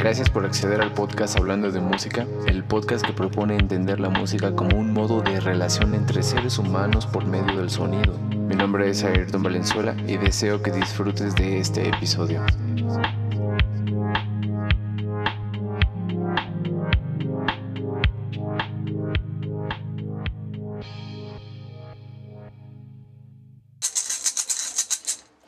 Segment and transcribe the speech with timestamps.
[0.00, 4.56] Gracias por acceder al podcast Hablando de Música, el podcast que propone entender la música
[4.56, 8.18] como un modo de relación entre seres humanos por medio del sonido.
[8.30, 12.42] Mi nombre es Ayrton Valenzuela y deseo que disfrutes de este episodio.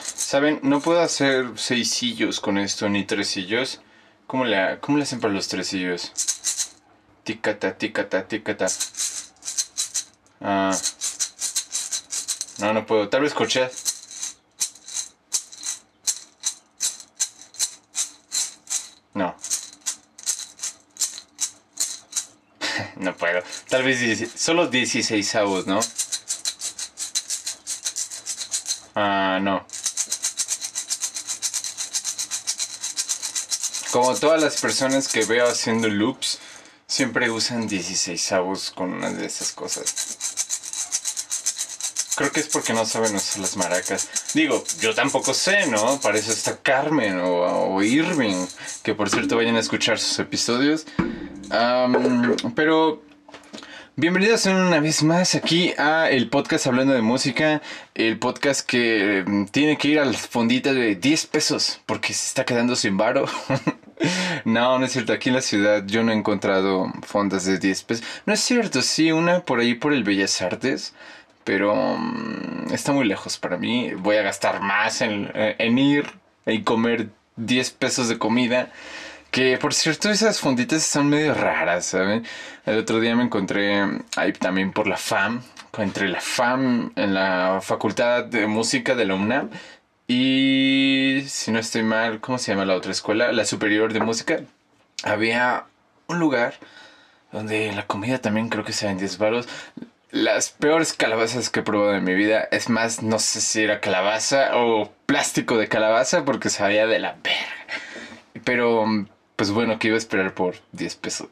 [0.02, 3.80] Saben, no puedo hacer seisillos con esto ni tresillos.
[4.32, 6.10] ¿Cómo le, cómo le hacen para los tresillos?
[7.22, 8.66] Ticata, ticata, ticata.
[10.40, 10.74] Ah.
[12.58, 13.10] No, no puedo.
[13.10, 13.68] Tal vez escuché.
[19.12, 19.36] No.
[22.96, 23.42] no puedo.
[23.68, 25.80] Tal vez solo 16 avos, ¿no?
[28.94, 29.66] Ah, no.
[33.92, 36.38] Como todas las personas que veo haciendo loops,
[36.86, 40.16] siempre usan 16 avos con una de esas cosas.
[42.16, 44.08] Creo que es porque no saben usar las maracas.
[44.32, 46.00] Digo, yo tampoco sé, ¿no?
[46.00, 48.46] Para eso está Carmen o, Irving,
[48.82, 50.86] que por cierto vayan a escuchar sus episodios.
[52.54, 53.02] pero
[53.94, 57.60] Bienvenidos una vez más aquí a el podcast Hablando de Música,
[57.94, 62.46] el podcast que mm, tiene que ir al fondita de 10 pesos porque se está
[62.46, 63.26] quedando sin varo.
[64.44, 67.82] no, no es cierto, aquí en la ciudad yo no he encontrado fondas de 10
[67.84, 68.06] pesos.
[68.26, 70.94] No es cierto, sí, una por ahí por el Bellas Artes,
[71.44, 73.92] pero mm, está muy lejos para mí.
[73.94, 76.06] Voy a gastar más en, eh, en ir
[76.46, 78.70] y comer 10 pesos de comida
[79.32, 82.22] que por cierto, esas fonditas están medio raras, ¿saben?
[82.66, 83.82] El otro día me encontré
[84.14, 85.42] ahí también por la FAM,
[85.78, 89.48] entre la FAM en la Facultad de Música de la UNAM
[90.08, 93.32] y, si no estoy mal, ¿cómo se llama la otra escuela?
[93.32, 94.40] La Superior de Música.
[95.04, 95.64] Había
[96.06, 96.54] un lugar
[97.32, 99.48] donde la comida también creo que se en 10 baros.
[100.10, 102.46] Las peores calabazas que he probado en mi vida.
[102.50, 107.16] Es más, no sé si era calabaza o plástico de calabaza porque sabía de la
[107.22, 107.66] verga.
[108.44, 109.06] Pero
[109.42, 111.26] pues bueno, que iba a esperar por 10 pesos.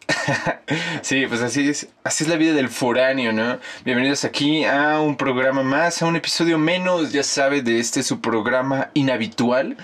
[1.02, 3.60] sí, pues así es, así es la vida del foráneo, ¿no?
[3.84, 8.20] Bienvenidos aquí a un programa más, a un episodio menos, ya sabe, de este su
[8.20, 9.76] programa inhabitual.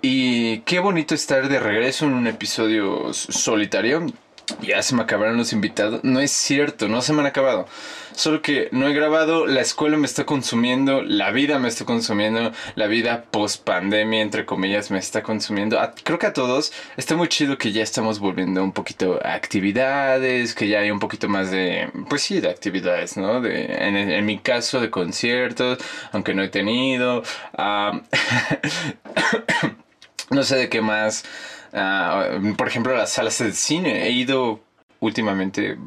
[0.00, 4.06] y qué bonito estar de regreso en un episodio solitario.
[4.62, 6.04] Ya se me acabaron los invitados.
[6.04, 7.66] No es cierto, no se me han acabado.
[8.14, 12.52] Solo que no he grabado, la escuela me está consumiendo, la vida me está consumiendo,
[12.74, 15.78] la vida post pandemia, entre comillas, me está consumiendo.
[16.04, 20.54] creo que a todos está muy chido que ya estamos volviendo un poquito a actividades,
[20.54, 23.40] que ya hay un poquito más de, pues sí, de actividades, ¿no?
[23.40, 25.78] De, en, mi caso, de conciertos,
[26.12, 27.22] aunque no he tenido.
[30.30, 31.24] no sé de qué más.
[31.72, 34.06] Ah, por ejemplo, las salas de cine.
[34.06, 34.60] He ido
[35.00, 35.78] últimamente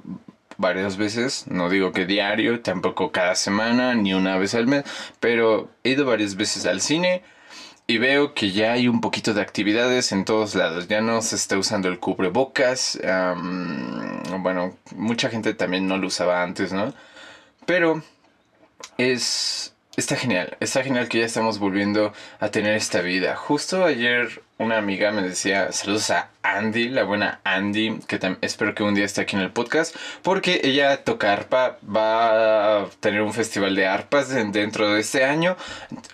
[0.57, 4.83] varias veces, no digo que diario, tampoco cada semana, ni una vez al mes,
[5.19, 7.23] pero he ido varias veces al cine
[7.85, 10.87] y veo que ya hay un poquito de actividades en todos lados.
[10.87, 12.99] Ya no se está usando el cubrebocas.
[14.39, 16.93] bueno, mucha gente también no lo usaba antes, ¿no?
[17.65, 18.01] Pero
[18.97, 23.35] es Está genial, está genial que ya estamos volviendo a tener esta vida.
[23.35, 28.81] Justo ayer una amiga me decía, saludos a Andy, la buena Andy, que espero que
[28.81, 33.33] un día esté aquí en el podcast, porque ella toca arpa, va a tener un
[33.33, 35.57] festival de arpas dentro de este año,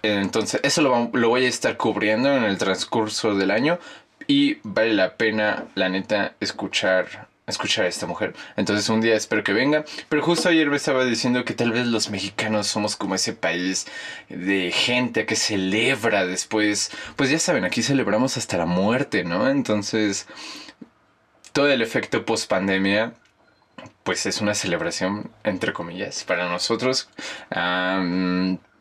[0.01, 3.79] entonces eso lo, lo voy a estar cubriendo en el transcurso del año
[4.27, 8.33] y vale la pena, la neta, escuchar escuchar a esta mujer.
[8.55, 9.85] Entonces un día espero que venga.
[10.09, 13.87] Pero justo ayer me estaba diciendo que tal vez los mexicanos somos como ese país
[14.29, 16.91] de gente que celebra después.
[17.15, 19.49] Pues ya saben, aquí celebramos hasta la muerte, ¿no?
[19.49, 20.27] Entonces,
[21.53, 23.13] todo el efecto post pandemia
[24.03, 27.09] pues es una celebración, entre comillas, para nosotros,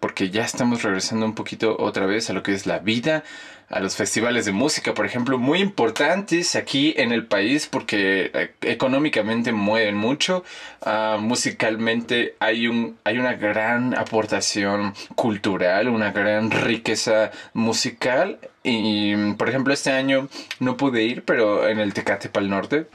[0.01, 3.25] porque ya estamos regresando un poquito otra vez a lo que es la vida,
[3.71, 8.51] a los festivales de música, por ejemplo, muy importantes aquí en el país porque eh,
[8.63, 10.43] económicamente mueven mucho,
[10.83, 18.39] ah, musicalmente hay, un, hay una gran aportación cultural, una gran riqueza musical.
[18.63, 20.29] Y, por ejemplo, este año
[20.61, 22.87] no pude ir, pero en el Tecate Pal Norte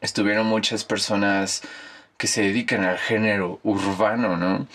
[0.00, 1.62] estuvieron muchas personas
[2.22, 4.68] que se dedican al género urbano, ¿no?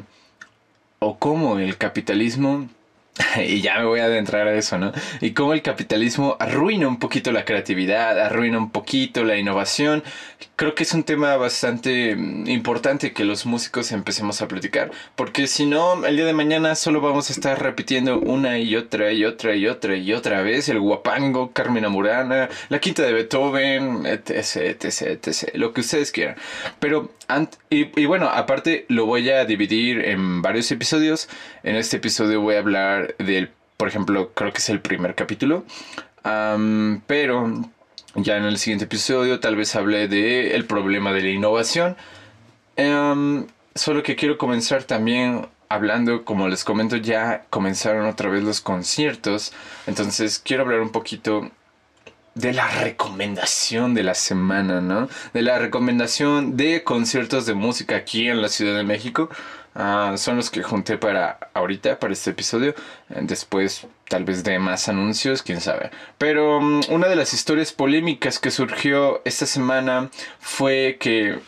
[0.99, 2.69] o cómo el capitalismo
[3.47, 4.91] y ya me voy a adentrar a eso, ¿no?
[5.21, 10.03] Y cómo el capitalismo arruina un poquito la creatividad, arruina un poquito la innovación.
[10.55, 15.47] Creo que es un tema bastante mm, importante que los músicos empecemos a platicar, porque
[15.47, 19.25] si no, el día de mañana solo vamos a estar repitiendo una y otra y
[19.25, 24.83] otra y otra y otra vez el guapango, Carmen Amurana, la quinta de Beethoven, etc,
[24.83, 26.35] etc, etc, lo que ustedes quieran.
[26.79, 27.11] Pero,
[27.69, 31.29] y, y bueno, aparte lo voy a dividir en varios episodios.
[31.63, 35.65] En este episodio voy a hablar del, por ejemplo, creo que es el primer capítulo.
[37.07, 37.51] pero
[38.15, 41.95] ya en el siguiente episodio tal vez hable de el problema de la innovación.
[43.75, 49.53] solo que quiero comenzar también hablando, como les comento, ya comenzaron otra vez los conciertos.
[49.85, 51.51] Entonces quiero hablar un poquito
[52.37, 55.09] de la recomendación de la semana, ¿no?
[55.33, 59.29] De la recomendación de conciertos de música aquí en la Ciudad de México.
[59.79, 62.73] Ah, son los que junté para ahorita, para este episodio.
[63.09, 65.91] Después tal vez de más anuncios, quién sabe.
[66.17, 70.09] Pero mm, una de las historias polémicas que surgió esta semana
[70.39, 71.39] fue que...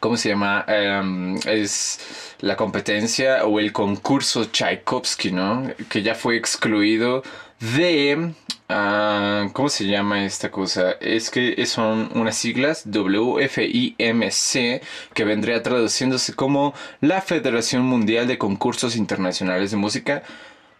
[0.00, 0.66] ¿Cómo se llama?
[0.68, 5.72] Em, es la competencia o el concurso Tchaikovsky, ¿no?
[5.88, 7.22] Que ya fue excluido
[7.60, 8.34] de
[8.70, 10.92] Ah, ¿Cómo se llama esta cosa?
[11.00, 14.82] Es que son unas siglas WFIMC
[15.14, 20.22] que vendría traduciéndose como la Federación Mundial de Concursos Internacionales de Música.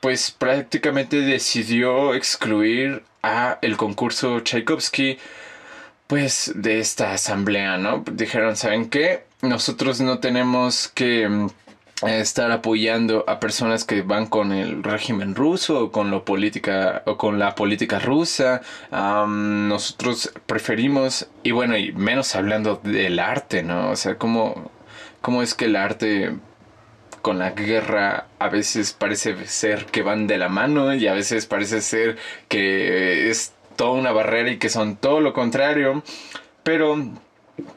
[0.00, 5.18] Pues prácticamente decidió excluir a el concurso Tchaikovsky
[6.06, 8.04] pues de esta asamblea, ¿no?
[8.12, 9.24] Dijeron, ¿saben qué?
[9.42, 11.48] Nosotros no tenemos que mm,
[12.02, 17.16] estar apoyando a personas que van con el régimen ruso o con, lo política, o
[17.16, 18.62] con la política rusa.
[18.90, 23.90] nosotros preferimos, y bueno, y menos hablando del arte, ¿no?
[23.90, 24.70] O sea, cómo,
[25.20, 26.34] cómo es que el arte
[27.22, 31.46] con la guerra a veces parece ser que van de la mano y a veces
[31.46, 32.16] parece ser
[32.48, 36.02] que es toda una barrera y que son todo lo contrario.
[36.62, 36.96] Pero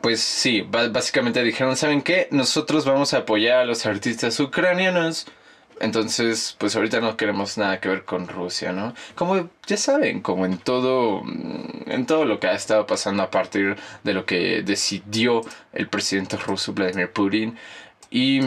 [0.02, 2.28] pues sí, básicamente dijeron, ¿saben qué?
[2.32, 5.28] Nosotros vamos a apoyar a los artistas ucranianos.
[5.80, 8.94] Entonces, pues ahorita no queremos nada que ver con Rusia, ¿no?
[9.16, 13.32] Como ya saben, como en todo, mm, en todo lo que ha estado pasando a
[13.32, 15.42] partir de lo que decidió
[15.74, 17.58] el presidente ruso Vladimir Putin.
[18.12, 18.42] Y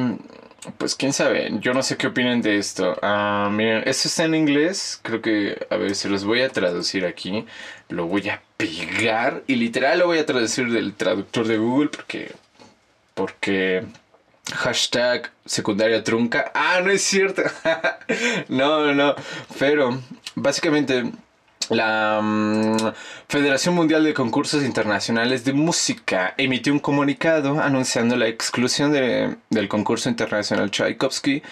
[0.79, 2.97] pues quién sabe, yo no sé qué opinan de esto.
[3.03, 7.05] Ah, miren, esto está en inglés, creo que, a ver, se los voy a traducir
[7.05, 7.47] aquí.
[7.95, 12.33] Lo voy a pegar y literal lo voy a traducir del traductor de Google porque...
[13.15, 13.85] Porque...
[14.53, 16.53] Hashtag secundaria trunca.
[16.55, 17.43] Ah, no es cierto.
[18.49, 19.15] no, no.
[19.59, 19.99] Pero
[20.35, 21.11] básicamente
[21.71, 22.77] la mm,
[23.29, 30.09] Federación Mundial de Concursos Internacionales de Música emitió un comunicado anunciando la exclusión del concurso
[30.09, 31.43] internacional Tchaikovsky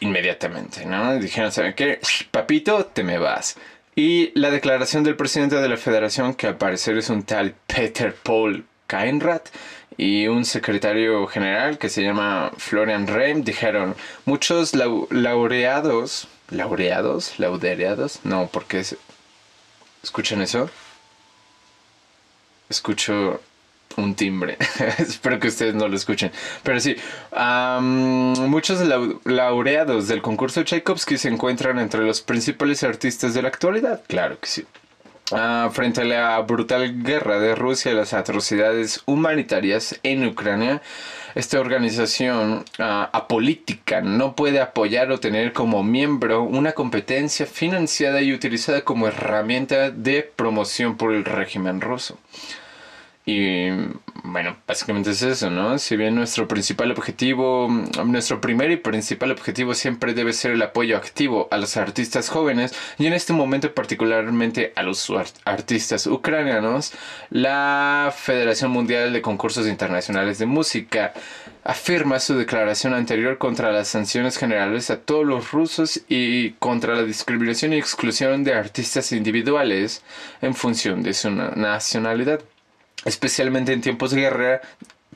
[0.00, 1.18] inmediatamente, ¿no?
[1.18, 2.00] Dijeron, ¿saben qué?
[2.30, 3.56] Papito, te me vas.
[4.00, 8.14] Y la declaración del presidente de la federación, que al parecer es un tal Peter
[8.14, 9.50] Paul Kainrat,
[9.98, 18.48] y un secretario general que se llama Florian Reim, dijeron, muchos laureados laureados, laudereados, no,
[18.50, 18.96] porque es
[20.02, 20.70] ¿Escuchan eso?
[22.70, 23.42] Escucho
[23.96, 24.56] un timbre.
[24.98, 26.30] Espero que ustedes no lo escuchen.
[26.62, 26.96] Pero sí,
[27.36, 28.80] muchos
[29.24, 34.02] laureados del concurso Tchaikovsky se encuentran entre los principales artistas de la actualidad.
[34.06, 34.64] Claro que sí.
[35.32, 40.82] Ah, frente a la brutal guerra de Rusia y las atrocidades humanitarias en Ucrania,
[41.36, 42.82] esta organización uh,
[43.12, 49.92] apolítica no puede apoyar o tener como miembro una competencia financiada y utilizada como herramienta
[49.92, 52.18] de promoción por el régimen ruso.
[53.26, 53.68] Y
[54.24, 55.78] bueno, básicamente es eso, ¿no?
[55.78, 57.68] Si bien nuestro principal objetivo,
[58.04, 62.74] nuestro primer y principal objetivo siempre debe ser el apoyo activo a los artistas jóvenes
[62.98, 65.10] y en este momento particularmente a los
[65.44, 66.92] artistas ucranianos,
[67.28, 71.12] la Federación Mundial de Concursos Internacionales de Música
[71.62, 77.02] afirma su declaración anterior contra las sanciones generales a todos los rusos y contra la
[77.02, 80.02] discriminación y exclusión de artistas individuales
[80.40, 82.40] en función de su nacionalidad
[83.04, 84.60] especialmente en tiempos de guerra,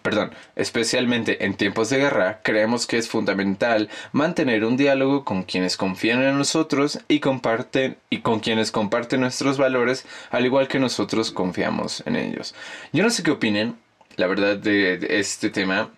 [0.05, 5.79] perdón, especialmente en tiempos de guerra, creemos que es fundamental mantener un diálogo con quienes
[5.79, 11.31] confían en nosotros y comparten y con quienes comparten nuestros valores, al igual que nosotros
[11.31, 12.55] confiamos en ellos.
[12.93, 13.77] Yo no sé qué opinen,
[14.17, 15.91] la verdad, de, este tema.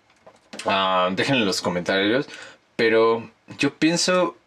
[0.65, 2.27] Uh, déjenlo en los comentarios,
[2.77, 3.29] pero
[3.59, 4.37] yo pienso,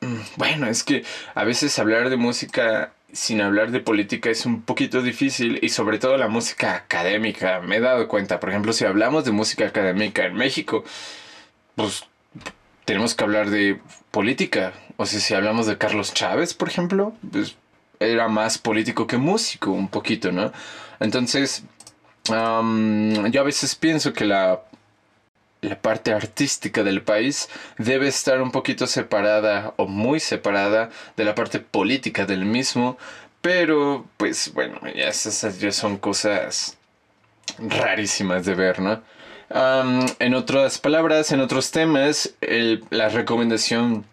[0.00, 4.62] mm, bueno, es que a veces hablar de música sin hablar de política es un
[4.62, 7.60] poquito difícil y sobre todo la música académica.
[7.60, 10.84] Me he dado cuenta, por ejemplo, si hablamos de música académica en México,
[11.76, 12.04] pues
[12.84, 13.80] tenemos que hablar de
[14.10, 14.72] política.
[14.96, 17.56] O sea, si hablamos de Carlos Chávez, por ejemplo, pues
[18.00, 20.52] era más político que músico, un poquito, ¿no?
[20.98, 21.62] Entonces,
[22.26, 24.62] yo a veces pienso que la
[25.64, 31.34] la parte artística del país debe estar un poquito separada o muy separada de la
[31.34, 32.96] parte política del mismo,
[33.40, 36.78] pero pues bueno, ya esas ya son cosas
[37.58, 39.02] rarísimas de ver, ¿no?
[40.18, 42.34] en otras palabras, en otros temas,
[42.90, 44.04] la recomendación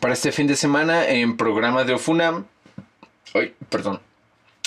[0.00, 2.46] para este fin de semana en programa de Ofunam.
[3.34, 4.00] Ay, perdón.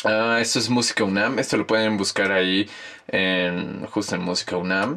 [0.03, 1.37] Ah, esto es Música UNAM.
[1.37, 2.69] Esto lo pueden buscar ahí
[3.07, 4.95] en, justo en Música UNAM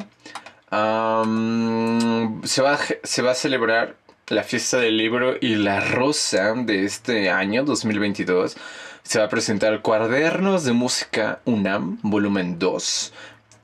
[2.43, 3.95] se, va, se va a celebrar
[4.27, 8.57] la fiesta del libro y la rosa de este año 2022.
[9.03, 13.13] Se va a presentar Cuadernos de Música UNAM, volumen 2.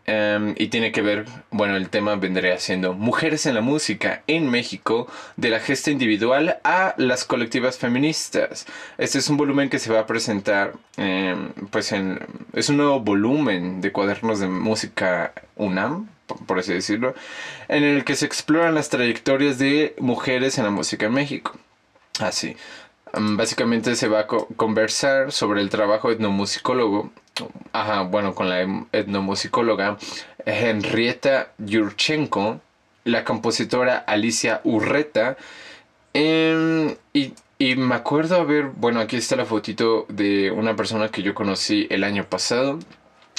[0.05, 4.49] Em, y tiene que ver, bueno, el tema vendría siendo Mujeres en la Música en
[4.49, 8.65] México, de la gesta individual a las colectivas feministas.
[8.97, 12.19] Este es un volumen que se va a presentar, em, pues en,
[12.53, 16.09] es un nuevo volumen de cuadernos de música UNAM,
[16.47, 17.13] por así decirlo,
[17.67, 21.57] en el que se exploran las trayectorias de mujeres en la música en México.
[22.19, 22.55] Así.
[23.13, 27.11] Mm, básicamente se va a conversar sobre el trabajo etnomusicólogo,
[27.73, 28.61] ajá, bueno, con la
[28.91, 29.97] etnomusicóloga
[30.45, 32.61] Henrietta Yurchenko,
[33.03, 35.37] la compositora Alicia Urreta,
[36.13, 41.21] em, y, y me acuerdo haber, bueno, aquí está la fotito de una persona que
[41.23, 42.79] yo conocí el año pasado,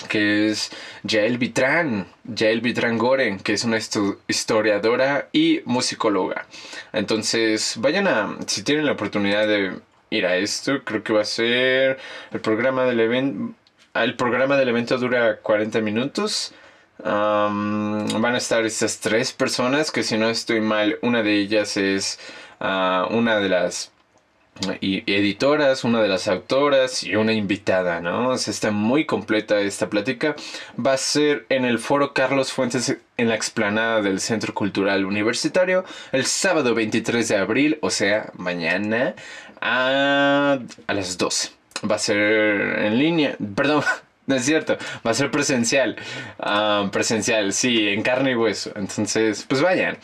[0.09, 0.71] que es
[1.07, 2.07] Jael Vitrán,
[2.37, 6.47] Jael Vitrán Goren, que es una historiadora y musicóloga.
[6.93, 9.73] Entonces, vayan a, si tienen la oportunidad de
[10.11, 11.99] ir a esto, creo que va a ser
[12.31, 13.55] el programa del evento.
[13.95, 16.55] El programa del evento dura 40 minutos.
[16.99, 22.19] van a estar estas tres personas, que si no estoy mal, una de ellas es
[22.61, 23.92] ah, una de las
[24.81, 28.29] y editoras, una de las autoras y una invitada, ¿no?
[28.29, 30.37] O está muy completa esta plática.
[30.85, 35.85] Va a ser en el foro Carlos Fuentes en la explanada del Centro Cultural Universitario
[36.13, 39.15] el sábado 23 de abril, o sea, mañana
[39.61, 41.51] a, a las 12.
[41.91, 43.83] Va a ser en línea, perdón,
[44.27, 45.97] no es cierto, va a ser presencial.
[46.39, 48.73] Ah, presencial, sí, en carne y hueso.
[48.77, 49.99] Entonces, pues vayan.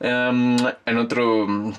[0.00, 1.72] en otro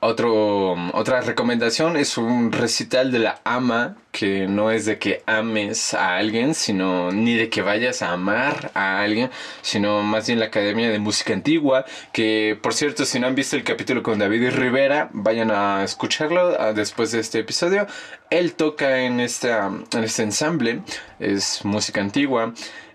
[0.00, 5.94] otro, otra recomendación es un recital de la ama, que no es de que ames
[5.94, 10.46] a alguien, sino ni de que vayas a amar a alguien, sino más bien la
[10.46, 14.50] Academia de Música Antigua, que por cierto, si no han visto el capítulo con David
[14.50, 17.86] Rivera, vayan a escucharlo ah, después de este episodio.
[18.30, 20.82] Él toca en, esta, en este ensamble,
[21.18, 22.54] es música antigua,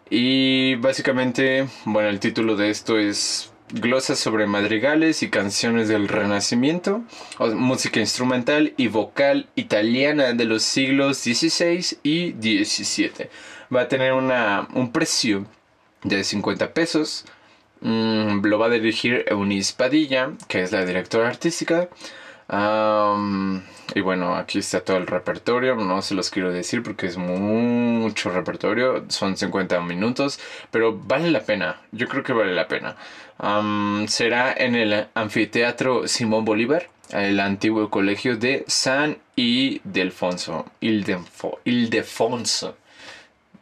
[0.10, 7.04] y básicamente, bueno, el título de esto es glosas sobre madrigales y canciones del Renacimiento,
[7.40, 13.30] música instrumental y vocal italiana de los siglos XVI y XVII.
[13.74, 15.46] Va a tener una, un precio
[16.04, 17.26] de 50 pesos.
[17.82, 21.90] Mm, lo va a dirigir Eunice Padilla, que es la directora artística.
[22.50, 25.76] Y bueno, aquí está todo el repertorio.
[25.76, 29.06] No se los quiero decir porque es mucho repertorio.
[29.10, 30.40] Son 50 minutos.
[30.72, 31.82] Pero vale la pena.
[31.92, 32.96] Yo creo que vale la pena.
[34.08, 36.90] será en el anfiteatro Simón Bolívar.
[37.12, 40.66] El antiguo colegio de San Ildefonso.
[40.82, 42.78] Ildefonso.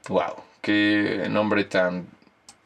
[0.08, 2.08] Wow, qué nombre tan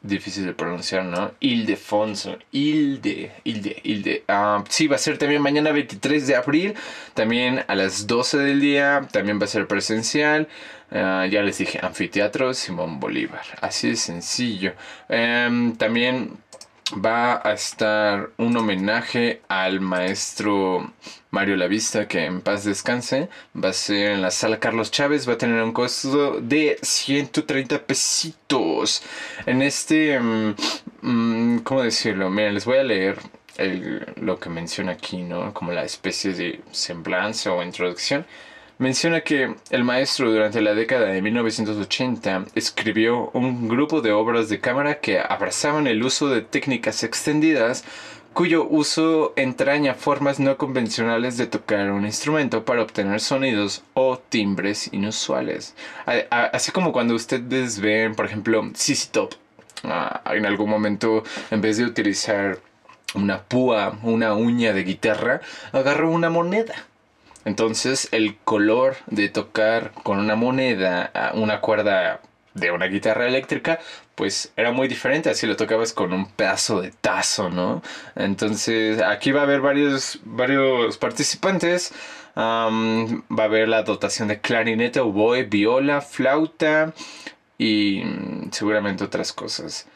[0.02, 1.32] difícil de pronunciar, ¿no?
[1.40, 4.24] Ildefonso, Ilde, Ilde, Ilde.
[4.28, 6.74] Ah, sí, va a ser también mañana 23 de abril,
[7.14, 10.48] también a las 12 del día, también va a ser presencial.
[10.90, 14.72] Ah, ya les dije, anfiteatro Simón Bolívar, así de sencillo.
[15.08, 16.38] Em, también
[16.92, 20.92] va a estar un homenaje al maestro
[21.30, 23.28] Mario Lavista, que en paz descanse.
[23.54, 27.86] Va a ser en la sala Carlos Chávez, va a tener un costo de 130
[27.86, 29.02] pesitos.
[29.46, 30.54] En este, mm,
[31.02, 32.30] mm, ¿cómo decirlo?
[32.30, 33.18] Miren, les voy a leer
[34.16, 35.52] lo que menciona aquí, ¿no?
[35.52, 38.26] Como la especie de semblanza o introducción
[38.80, 44.58] menciona que el maestro durante la década de 1980 escribió un grupo de obras de
[44.58, 47.84] cámara que abrazaban el uso de técnicas extendidas
[48.32, 54.88] cuyo uso entraña formas no convencionales de tocar un instrumento para obtener sonidos o timbres
[54.94, 55.74] inusuales.
[56.30, 59.34] Así como cuando ustedes ven, por ejemplo, CC Top,
[59.84, 62.60] ah, en algún momento, en vez de utilizar
[63.14, 66.86] una púa, una uña de guitarra, agarró una moneda
[67.44, 72.20] entonces el color de tocar con una moneda una cuerda
[72.54, 73.78] de una guitarra eléctrica,
[74.14, 77.82] pues era muy diferente, así lo tocabas con un pedazo de tazo, ¿no?
[78.16, 81.92] Entonces aquí va a haber varios, varios participantes.
[82.36, 86.92] va a haber la dotación de clarinete, oboe, viola, flauta
[87.58, 89.86] y mm, seguramente otras cosas.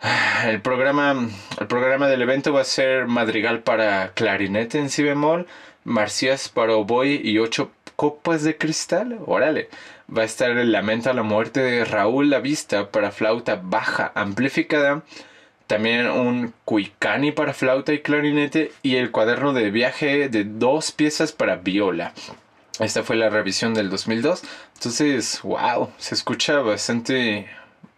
[0.44, 1.28] El programa,
[1.60, 5.46] el programa del evento va a ser madrigal para clarinete en si bemol,
[5.88, 9.18] Marcias para oboe y ocho copas de cristal.
[9.26, 9.68] Órale.
[10.14, 14.12] Va a estar el lamento a la muerte de Raúl La Vista para flauta baja
[14.14, 15.02] amplificada.
[15.66, 18.72] También un cuicani para flauta y clarinete.
[18.82, 22.12] Y el cuaderno de viaje de dos piezas para viola.
[22.78, 24.42] Esta fue la revisión del 2002.
[24.74, 27.48] Entonces, wow, se escucha bastante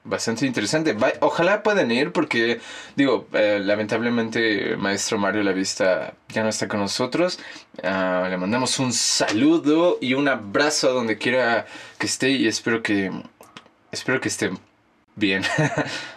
[0.04, 0.96] bastante interesante.
[1.20, 2.60] Ojalá puedan ir porque,
[2.96, 7.38] digo, eh, lamentablemente maestro Mario La Vista ya no está con nosotros.
[7.82, 11.66] Ah, le mandamos un saludo y un abrazo a donde quiera
[11.98, 13.10] que esté y espero que,
[13.92, 14.50] espero que esté
[15.16, 15.42] bien.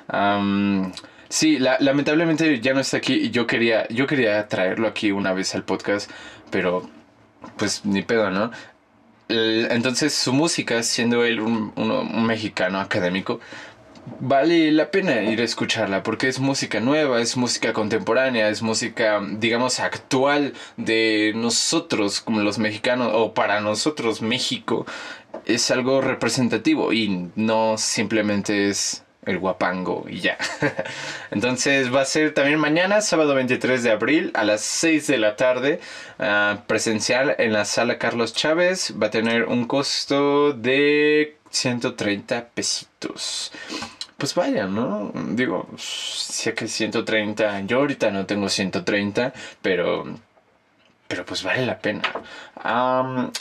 [1.29, 5.55] sí, lamentablemente ya no está aquí y yo quería, yo quería traerlo aquí una vez
[5.55, 6.09] al podcast,
[6.51, 6.89] pero
[7.57, 8.51] pues ni pedo, ¿no?
[9.29, 13.39] Entonces su música, siendo él un mexicano académico,
[14.19, 19.21] vale la pena ir a escucharla porque es música nueva, es música contemporánea, es música,
[19.37, 24.85] digamos, actual de nosotros como los mexicanos o para nosotros México.
[25.45, 30.37] Es algo representativo y no simplemente es el guapango y ya.
[31.31, 35.35] Entonces va a ser también mañana, sábado 23 de abril, a las 6 de la
[35.35, 35.79] tarde,
[36.19, 38.93] ah, presencial en la sala Carlos Chávez.
[39.01, 43.51] Va a tener un costo de 130 pesitos.
[44.17, 45.11] Pues vaya, ¿no?
[45.31, 50.05] Digo, sé que 130, yo ahorita no tengo 130, pero
[51.07, 52.01] pero pues vale la pena.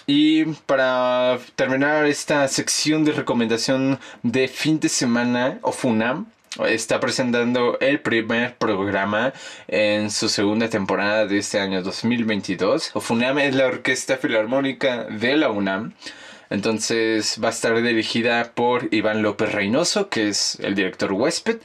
[0.06, 6.26] y para terminar esta sección de recomendación de fin de semana, o FUNAM
[6.68, 9.32] está presentando el primer programa
[9.68, 12.90] en su segunda temporada de este año 2022.
[12.92, 15.94] O FUNAM es la Orquesta Filarmónica de la UNAM.
[16.52, 21.60] Entonces va a estar dirigida por Iván López Reynoso, que es el director huésped.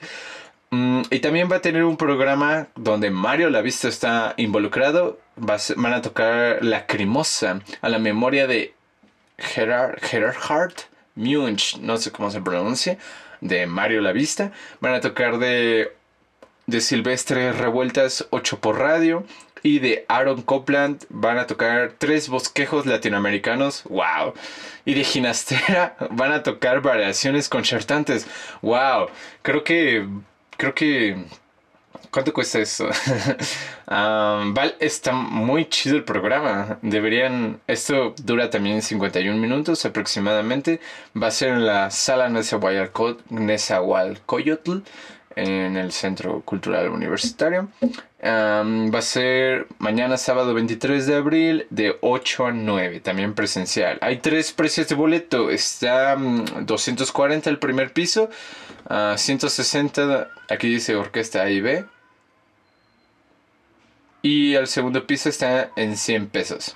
[0.70, 5.20] Mm, y también va a tener un programa donde Mario Lavista está involucrado.
[5.36, 8.74] van a tocar Lacrimosa a la memoria de
[9.38, 10.74] Gerard, Gerhard
[11.16, 12.98] Munch, no sé cómo se pronuncia,
[13.42, 14.54] de Mario Lavista.
[14.80, 15.92] Van a tocar de,
[16.66, 19.26] de Silvestre Revueltas 8 por radio
[19.68, 23.84] y de Aaron Copland van a tocar tres bosquejos latinoamericanos.
[23.90, 24.34] ¡Wow!
[24.86, 28.26] Y de Ginastera van a tocar variaciones concertantes.
[28.62, 29.10] ¡Wow!
[29.42, 30.08] Creo que.
[30.56, 31.18] Creo que.
[32.12, 32.88] ¿Cuánto cuesta eso?
[33.92, 36.80] um, está muy chido el programa.
[36.82, 37.60] Deberían.
[37.68, 40.80] Esto dura también 51 minutos aproximadamente.
[41.22, 44.84] Va a ser en la sala Nezahualcóyotl
[45.38, 47.70] en el Centro Cultural Universitario.
[48.24, 54.00] va a ser mañana sábado 23 de abril de 8 a 9, también presencial.
[54.02, 55.52] Hay tres precios de boleto.
[55.52, 58.30] Está 240 el primer piso,
[58.90, 61.86] 160, aquí dice orquesta A y B.
[64.22, 66.76] y el segundo piso está en 100 pesos.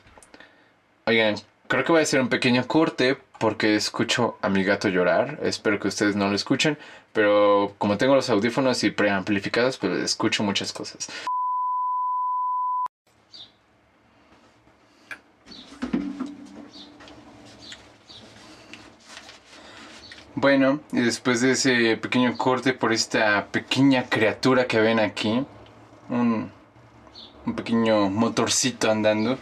[1.06, 1.36] Oigan,
[1.68, 5.40] creo que voy a hacer un pequeño corte porque escucho a mi gato llorar.
[5.42, 6.78] Espero que ustedes no lo escuchen,
[7.12, 11.10] pero como tengo los audífonos y preamplificados, pues escucho muchas cosas.
[20.36, 25.44] Bueno, y después de ese pequeño corte por esta pequeña criatura que ven aquí,
[26.10, 26.52] un,
[27.46, 29.40] un pequeño motorcito andando,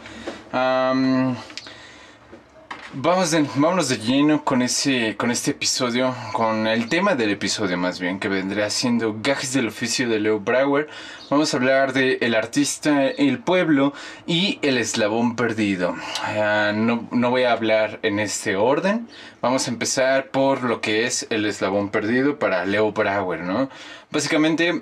[2.93, 7.77] Vamos de, vámonos de lleno con, ese, con este episodio, con el tema del episodio
[7.77, 10.89] más bien, que vendría siendo Gajes del oficio de Leo Brauer.
[11.29, 13.93] Vamos a hablar de el artista, el pueblo
[14.25, 15.95] y el eslabón perdido.
[16.23, 19.07] Ah, no, no voy a hablar en este orden.
[19.39, 23.69] Vamos a empezar por lo que es el eslabón perdido para Leo Brauer, ¿no?
[24.09, 24.81] Básicamente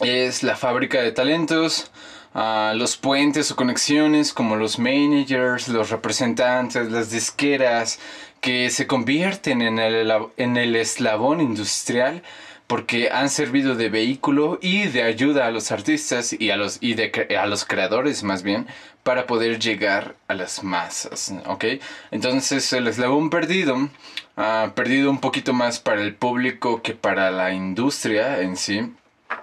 [0.00, 1.90] es la fábrica de talentos
[2.34, 8.00] los puentes o conexiones como los managers, los representantes, las disqueras
[8.40, 12.22] que se convierten en el, en el eslabón industrial
[12.66, 16.94] porque han servido de vehículo y de ayuda a los artistas y a los, y
[16.94, 18.66] de, a los creadores más bien
[19.02, 21.64] para poder llegar a las masas, ¿ok?
[22.10, 23.90] Entonces el eslabón perdido,
[24.36, 28.90] ha perdido un poquito más para el público que para la industria en sí,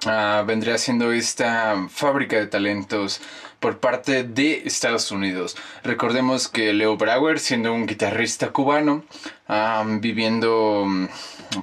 [0.05, 3.21] Ah, vendría siendo esta fábrica de talentos
[3.59, 5.55] por parte de Estados Unidos.
[5.83, 9.03] Recordemos que Leo Brauer, siendo un guitarrista cubano,
[9.47, 11.07] ah, viviendo mm,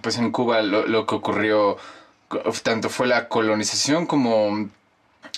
[0.03, 1.77] pues en Cuba lo, que ocurrió,
[2.63, 4.69] tanto fue la colonización como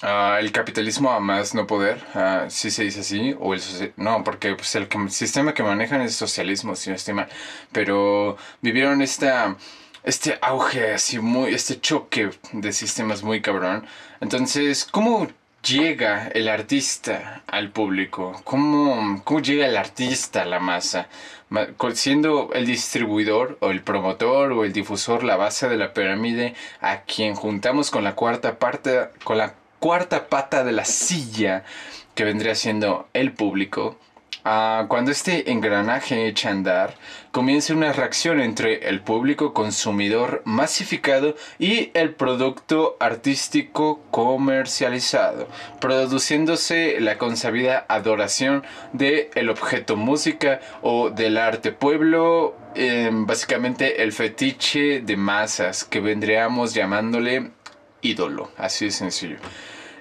[0.03, 2.05] ah, el capitalismo a más no poder,
[2.49, 3.63] si se dice así, o el
[3.97, 7.29] no, porque pues, el, sistema que manejan es socialismo, si no estoy mal,
[7.73, 9.57] pero vivieron esta
[10.03, 13.87] este auge así muy, este choque de sistemas muy cabrón.
[14.21, 15.29] Entonces, ¿cómo
[15.63, 18.41] llega el artista al público?
[18.45, 21.09] ¿Cómo, cómo llega el artista a la masa?
[21.95, 27.03] Siendo el distribuidor o el promotor o el difusor la base de la pirámide a
[27.03, 31.65] quien juntamos con la cuarta parte, con la cuarta pata de la silla
[32.15, 33.99] que vendría siendo el público
[34.43, 36.95] Cuando este engranaje echa a andar,
[37.31, 45.47] comienza una reacción entre el público consumidor masificado y el producto artístico comercializado,
[45.81, 54.13] produciéndose la consabida adoración del el objeto música o del arte pueblo, em, básicamente el
[54.13, 57.51] fetiche de masas que vendríamos llamándole
[58.03, 59.37] ídolo, así de sencillo.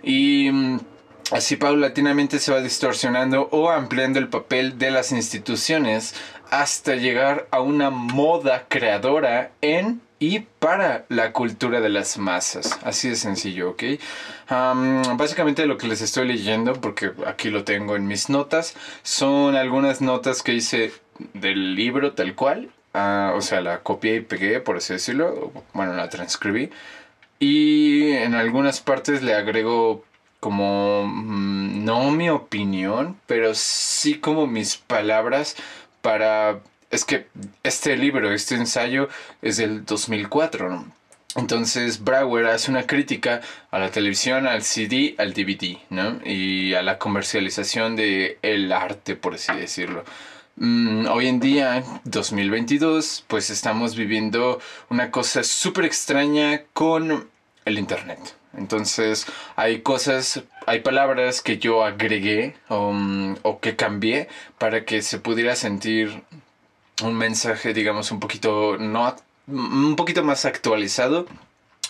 [0.04, 0.80] Y mm,
[1.32, 6.16] Así paulatinamente se va distorsionando o ampliando el papel de las instituciones
[6.50, 12.78] hasta llegar a una moda creadora en y para la cultura de las masas.
[12.84, 13.84] Así de sencillo, ¿ok?
[15.16, 20.02] básicamente lo que les estoy leyendo, porque aquí lo tengo en mis notas, son algunas
[20.02, 20.92] notas que hice
[21.34, 22.70] del libro tal cual.
[22.94, 25.52] Ah, o sea, la copié y pegué, por así decirlo.
[25.74, 26.72] Bueno, la transcribí.
[27.40, 30.04] Y en algunas partes le agrego
[30.40, 35.56] como mm, no mi opinión, pero sí como mis palabras
[36.02, 36.62] para...
[36.92, 37.28] Es que
[37.64, 39.10] este libro, este ensayo
[39.42, 40.92] es del 2004, ¿no?
[41.36, 46.20] Entonces Brower hace una crítica a la televisión, al CD, al DVD, ¿no?
[46.26, 50.04] Y a la comercialización de el arte, por así decirlo.
[50.56, 57.30] Mm, hoy en día, 2022, pues estamos viviendo una cosa súper extraña con
[57.66, 58.39] el Internet.
[58.58, 65.20] Entonces hay cosas, hay palabras que yo agregué um, o que cambié para que se
[65.20, 66.24] pudiera sentir
[67.04, 69.16] un mensaje, digamos, un poquito, no,
[69.48, 71.28] un poquito más actualizado,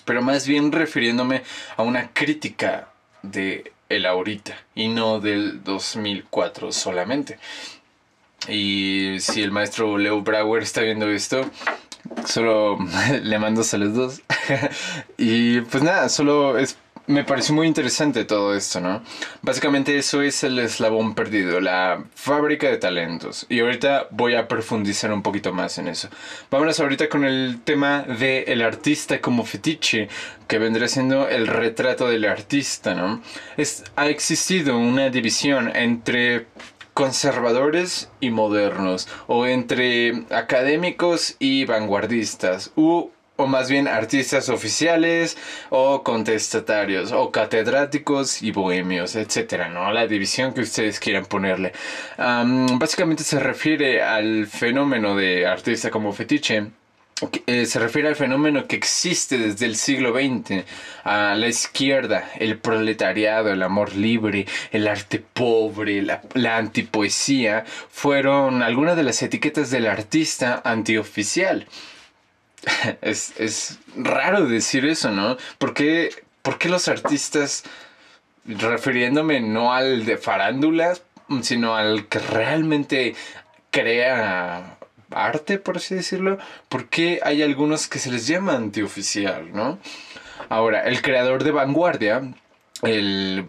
[0.06, 1.44] pero más bien refiriéndome
[1.78, 2.90] a una crítica
[3.22, 7.40] de el ahorita y no del 2004 solamente.
[8.48, 11.50] Y si el maestro Leo Brauer está viendo esto,
[12.26, 12.78] Solo
[13.24, 14.22] le mando saludos.
[15.18, 16.78] y pues nada, solo es
[17.10, 19.02] me pareció muy interesante todo esto, ¿no?
[19.42, 23.48] Básicamente eso es el eslabón perdido, la fábrica de talentos.
[23.50, 26.08] Y ahorita voy a profundizar un poquito más en eso.
[26.52, 30.08] Vámonos ahorita con el tema del el artista como fetiche,
[30.48, 33.24] que vendría siendo el retrato del artista, ¿no?
[33.58, 36.46] Es, ha existido una división entre
[37.00, 43.08] conservadores y modernos, o entre académicos y vanguardistas, u,
[43.38, 45.38] o más bien artistas oficiales
[45.70, 49.94] o contestatarios, o catedráticos y bohemios, etcétera, ¿no?
[49.94, 51.72] La división que ustedes quieran ponerle.
[52.18, 56.68] básicamente se refiere al fenómeno de artista como fetiche
[57.48, 60.64] eh, se refiere al fenómeno que existe desde el siglo XX,
[61.04, 68.64] a la izquierda, el proletariado, el amor libre, el arte pobre, la, la antipoesía, fueron
[68.64, 71.68] algunas de las etiquetas del artista antioficial.
[73.02, 75.38] Es, es raro decir eso, ¿no?
[75.58, 75.74] ¿Por
[76.42, 77.64] ¿Por qué los artistas,
[78.46, 81.04] refiriéndome no al de farándulas,
[81.42, 83.16] sino al que realmente
[83.72, 84.79] crea
[85.12, 89.80] arte, por así decirlo, porque hay algunos que se les llama antioficial, ¿no?
[90.50, 92.22] Ahora, el creador de vanguardia,
[92.84, 93.48] el,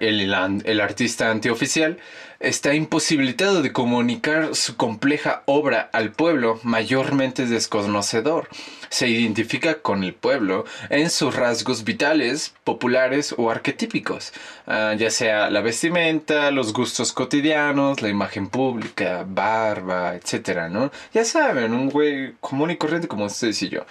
[0.00, 1.98] el, el artista antioficial,
[2.40, 8.48] está imposibilitado de comunicar su compleja obra al pueblo mayormente desconocedor.
[8.90, 14.32] Se identifica con el pueblo en sus rasgos vitales, populares o arquetípicos,
[14.66, 20.68] ah, ya sea la vestimenta, los gustos cotidianos, la imagen pública, barba, etc.
[20.70, 20.90] ¿no?
[21.12, 23.84] Ya saben, un güey común y corriente como ustedes y yo.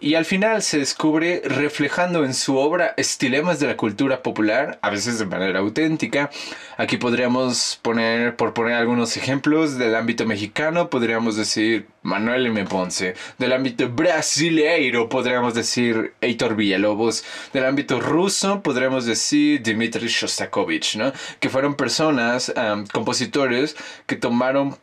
[0.00, 4.90] Y al final se descubre reflejando en su obra estilemas de la cultura popular, a
[4.90, 6.30] veces de manera auténtica.
[6.76, 12.64] Aquí podríamos por poner algunos ejemplos, del ámbito mexicano podríamos decir Manuel M.
[12.64, 20.96] Ponce, del ámbito brasileiro podríamos decir Heitor Villalobos, del ámbito ruso podríamos decir Dmitry Shostakovich,
[20.96, 21.12] ¿no?
[21.40, 22.54] Que fueron personas,
[22.90, 24.78] compositores que tomaron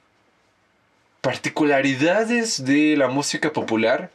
[1.22, 4.12] particularidades de la música popular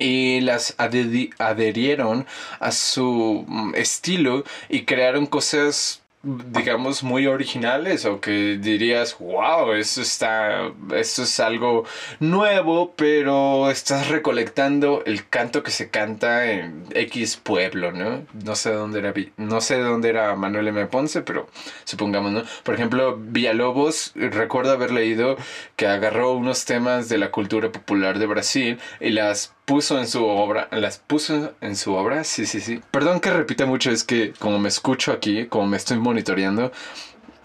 [0.00, 2.26] y las adherieron
[2.58, 10.02] a su mm, estilo y crearon cosas digamos, muy originales o que dirías, wow, eso
[10.02, 11.84] está, esto es algo
[12.18, 18.26] nuevo, pero estás recolectando el canto que se canta en X pueblo, ¿no?
[18.44, 20.86] No sé dónde era, no sé dónde era Manuel M.
[20.86, 21.48] Ponce, pero
[21.84, 22.42] supongamos, ¿no?
[22.64, 25.36] Por ejemplo, Villalobos, recuerdo haber leído
[25.76, 30.24] que agarró unos temas de la cultura popular de Brasil y las puso en su
[30.24, 32.80] obra, las puso en su obra, sí, sí, sí.
[32.90, 36.72] Perdón que repita mucho, es que como me escucho aquí, como me estoy monitoreando,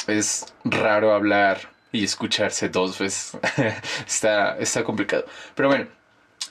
[0.07, 3.37] es raro hablar y escucharse dos veces.
[4.07, 5.25] está, está complicado.
[5.55, 5.87] Pero bueno,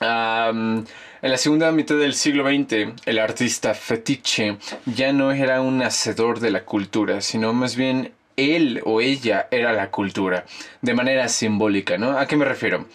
[0.01, 0.85] en
[1.21, 6.51] la segunda mitad del siglo XX, el artista fetiche ya no era un hacedor de
[6.51, 10.45] la cultura, sino más bien él o ella era la cultura,
[10.81, 12.17] de manera simbólica, ¿no?
[12.17, 12.87] ¿A qué me refiero?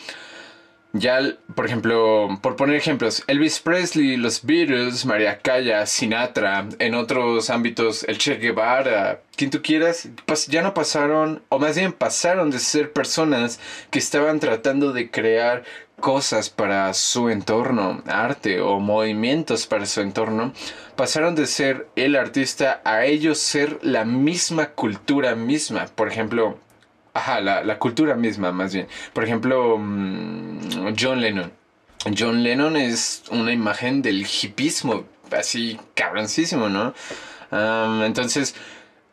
[0.98, 1.20] Ya,
[1.54, 8.04] por ejemplo, por poner ejemplos, Elvis Presley, los Beatles, María Calla, Sinatra, en otros ámbitos,
[8.04, 12.60] el Che Guevara, quien tú quieras, pues ya no pasaron, o más bien pasaron de
[12.60, 15.64] ser personas que estaban tratando de crear
[16.00, 20.52] cosas para su entorno, arte o movimientos para su entorno,
[20.94, 25.86] pasaron de ser el artista a ellos ser la misma cultura misma.
[25.94, 26.58] Por ejemplo,
[27.16, 28.88] Ajá, la, cultura misma, más bien.
[29.14, 31.50] Por ejemplo, mm, John Lennon.
[32.16, 36.94] John Lennon es una imagen del hipismo, así cabroncísimo, ¿no?
[38.04, 38.54] entonces,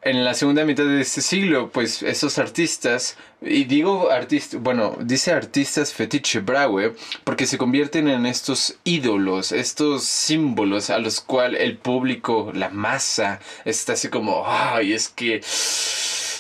[0.02, 5.32] en la segunda mitad de este siglo, pues esos artistas, y digo artistas, bueno, dice
[5.32, 11.78] artistas fetiche Braue, porque se convierten en estos ídolos, estos símbolos a los cuales el
[11.78, 15.42] público, la masa, está así como, ay, es que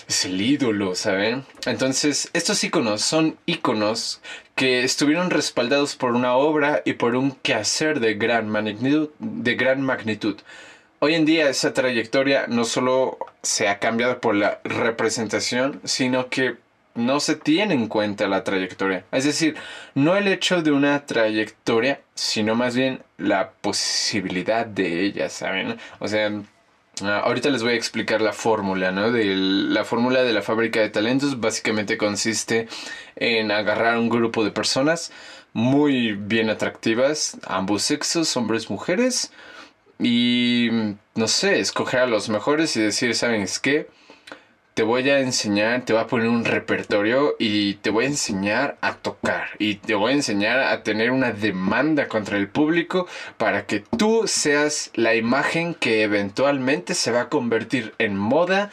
[0.07, 1.45] es el ídolo, ¿saben?
[1.65, 4.21] Entonces, estos iconos son iconos
[4.55, 9.09] que estuvieron respaldados por una obra y por un quehacer de gran magnitud.
[9.19, 10.37] De gran magnitud.
[10.99, 16.55] Hoy en día esa trayectoria no solo se ha cambiado por la representación, sino que
[16.95, 19.03] no se tiene en cuenta la trayectoria.
[19.11, 19.55] Es decir,
[19.95, 25.77] no el hecho de una trayectoria, sino más bien la posibilidad de ella, ¿saben?
[25.99, 26.31] O sea,
[27.01, 29.11] Ah, ahorita les voy a explicar la fórmula, ¿no?
[29.11, 32.67] De la fórmula de la fábrica de talentos básicamente consiste
[33.15, 35.11] en agarrar un grupo de personas
[35.53, 39.31] muy bien atractivas, ambos sexos, hombres, mujeres,
[39.99, 40.69] y
[41.15, 43.87] no sé, escoger a los mejores y decir, ¿saben qué?
[44.73, 48.77] Te voy a enseñar, te voy a poner un repertorio y te voy a enseñar
[48.81, 53.07] a tocar y te voy a enseñar a tener una demanda contra el público
[53.37, 58.71] para que tú seas la imagen que eventualmente se va a convertir en moda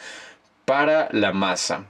[0.65, 1.85] para la masa.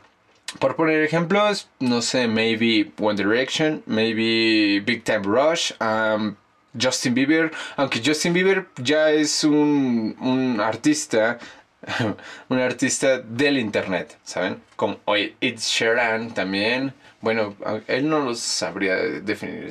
[0.59, 6.35] Por poner ejemplos, no sé, maybe One Direction, maybe Big Time Rush, um,
[6.79, 11.39] Justin Bieber, aunque Justin Bieber ya es un, un artista
[12.49, 14.61] un artista del internet, ¿saben?
[14.75, 14.99] Como
[15.39, 16.93] It's Sheeran también.
[17.21, 17.55] Bueno,
[17.87, 19.69] él no lo sabría definir,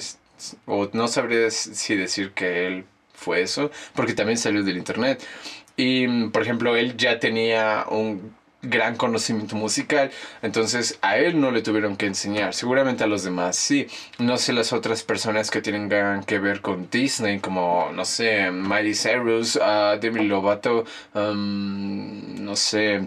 [0.66, 5.23] o no sabría si decir que él fue eso, porque también salió del internet.
[5.77, 10.11] Y, por ejemplo, él ya tenía un gran conocimiento musical,
[10.42, 13.87] entonces a él no le tuvieron que enseñar, seguramente a los demás sí,
[14.18, 15.88] no sé las otras personas que tienen
[16.27, 23.07] que ver con Disney, como, no sé, Miley Cyrus, uh, Demi Lovato, um, no sé,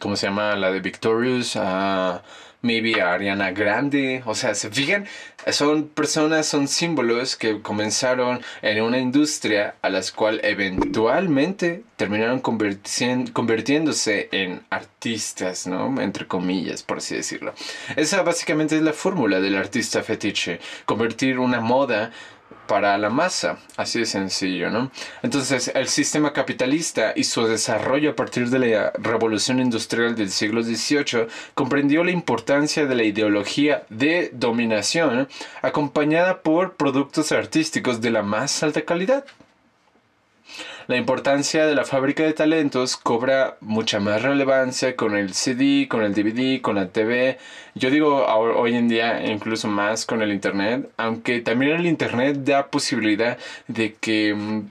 [0.00, 0.54] ¿cómo se llama?
[0.56, 2.20] La de Victorious, uh,
[2.64, 5.06] maybe a Ariana Grande, o sea, se fijan,
[5.52, 14.28] son personas, son símbolos que comenzaron en una industria a las cual eventualmente terminaron convirtiéndose
[14.32, 16.00] en artistas, ¿no?
[16.00, 17.54] Entre comillas, por así decirlo.
[17.96, 22.12] Esa básicamente es la fórmula del artista fetiche, convertir una moda
[22.66, 24.90] para la masa, así de sencillo, ¿no?
[25.22, 30.62] Entonces, el sistema capitalista y su desarrollo a partir de la revolución industrial del siglo
[30.62, 35.28] XVIII comprendió la importancia de la ideología de dominación
[35.62, 39.24] acompañada por productos artísticos de la más alta calidad
[40.86, 46.02] la importancia de la fábrica de talentos cobra mucha más relevancia con el CD, con
[46.02, 47.38] el DVD, con la TV.
[47.74, 52.68] Yo digo hoy en día incluso más con el Internet, aunque también el Internet da
[52.68, 54.62] posibilidad de que mm,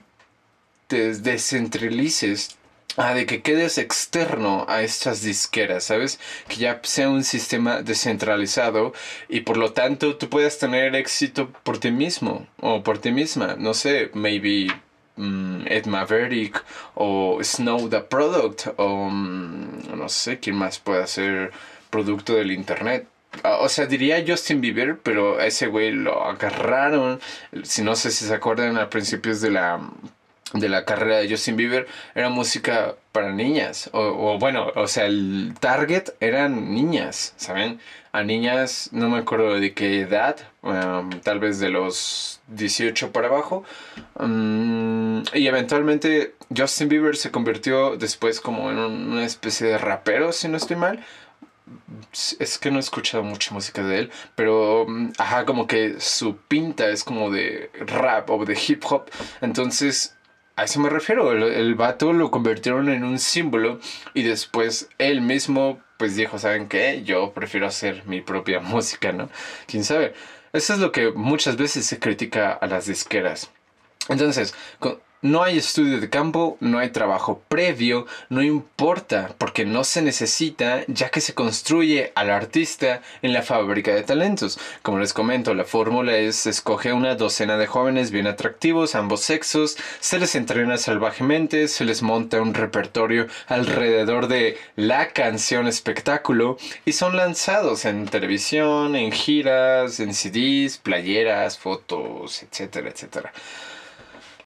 [0.88, 2.56] te descentralices
[2.96, 6.20] Ah, de que quedes externo a estas disqueras, ¿sabes?
[6.46, 8.92] Que ya sea un sistema descentralizado
[9.28, 13.56] y por lo tanto tú puedas tener éxito por ti mismo o por ti misma.
[13.58, 14.68] No sé, maybe
[15.16, 21.52] Mm, Ed Maverick o Snow the Product o mm, no sé quién más puede ser
[21.90, 23.06] producto del internet.
[23.42, 27.20] Ah, o sea, diría Justin Bieber, pero ese güey lo agarraron.
[27.62, 29.80] Si no sé si se acuerdan a principios de la
[30.54, 33.90] de la carrera de Justin Bieber era música para niñas.
[33.92, 37.80] O, bueno, o sea, el target eran niñas, ¿saben?
[38.12, 43.26] A niñas, no me acuerdo de qué edad, um, tal vez de los 18 para
[43.26, 43.64] abajo.
[44.14, 50.48] Um, y eventualmente Justin Bieber se convirtió después como en una especie de rapero, si
[50.48, 51.04] no estoy mal
[52.38, 56.36] es que no he escuchado mucha música de él, pero um, ajá, como que su
[56.36, 59.10] pinta es como de rap o de hip hop.
[59.40, 60.14] Entonces
[60.56, 63.80] a eso me refiero, el, el, vato lo convirtieron en un símbolo
[64.12, 67.02] y después él mismo pues dijo, ¿saben qué?
[67.04, 69.28] Yo prefiero hacer mi propia música, ¿no?
[69.66, 70.14] ¿Quién sabe?
[70.52, 73.50] Eso es lo que muchas veces se critica a las disqueras.
[74.08, 74.54] Entonces,
[75.24, 80.84] no hay estudio de campo, no hay trabajo previo, no importa, porque no se necesita,
[80.86, 84.58] ya que se construye al artista en la fábrica de talentos.
[84.82, 89.78] Como les comento, la fórmula es escoge una docena de jóvenes bien atractivos, ambos sexos,
[89.98, 96.92] se les entrena salvajemente, se les monta un repertorio alrededor de la canción espectáculo y
[96.92, 103.32] son lanzados en televisión, en giras, en CDs, playeras, fotos, etcétera, etcétera.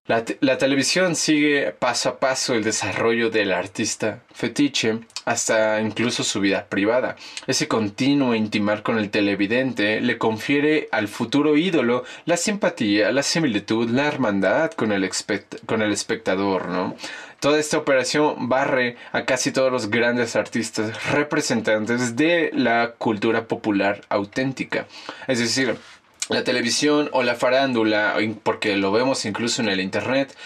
[0.09, 6.65] La, televisión sigue paso a paso el desarrollo del artista fetiche hasta incluso su vida
[6.67, 7.17] privada.
[7.47, 13.91] Ese continuo intimar con el televidente le confiere al futuro ídolo la simpatía, la similitud,
[13.91, 15.11] la hermandad con el,
[15.67, 16.97] con el espectador, ¿no?
[17.39, 24.01] Toda esta operación barre a casi todos los grandes artistas representantes de la cultura popular
[24.09, 24.87] auténtica.
[25.29, 25.77] Es decir,
[26.29, 30.37] la televisión o la farándula, porque lo vemos incluso en el internet,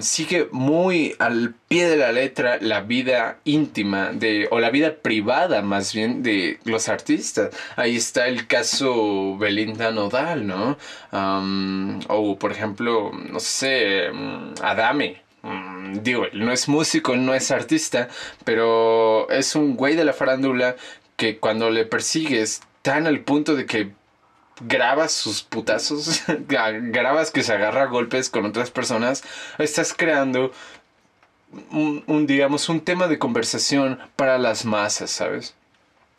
[0.00, 5.62] sigue muy al pie de la letra la vida íntima de, o la vida privada
[5.62, 7.50] más bien de los artistas.
[7.76, 10.76] Ahí está el caso Belinda Nodal, ¿no?
[12.08, 15.22] o por ejemplo, no sé, mm, Adame.
[15.42, 18.08] Mm, digo, él no es músico, no es artista,
[18.44, 20.76] pero es un güey de la farándula
[21.16, 23.92] que cuando le persigues tan al punto de que
[24.60, 29.22] grabas sus putazos, grabas que se agarra golpes con otras personas,
[29.58, 30.52] estás creando
[31.70, 35.54] un, digamos, un tema de conversación para las masas, ¿sabes?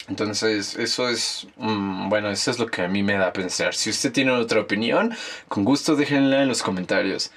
[0.07, 3.73] Entonces, eso es, mm, bueno, eso es lo que a mí me da a pensar.
[3.73, 5.15] Si usted tiene otra opinión,
[5.47, 7.31] con gusto déjenla en los comentarios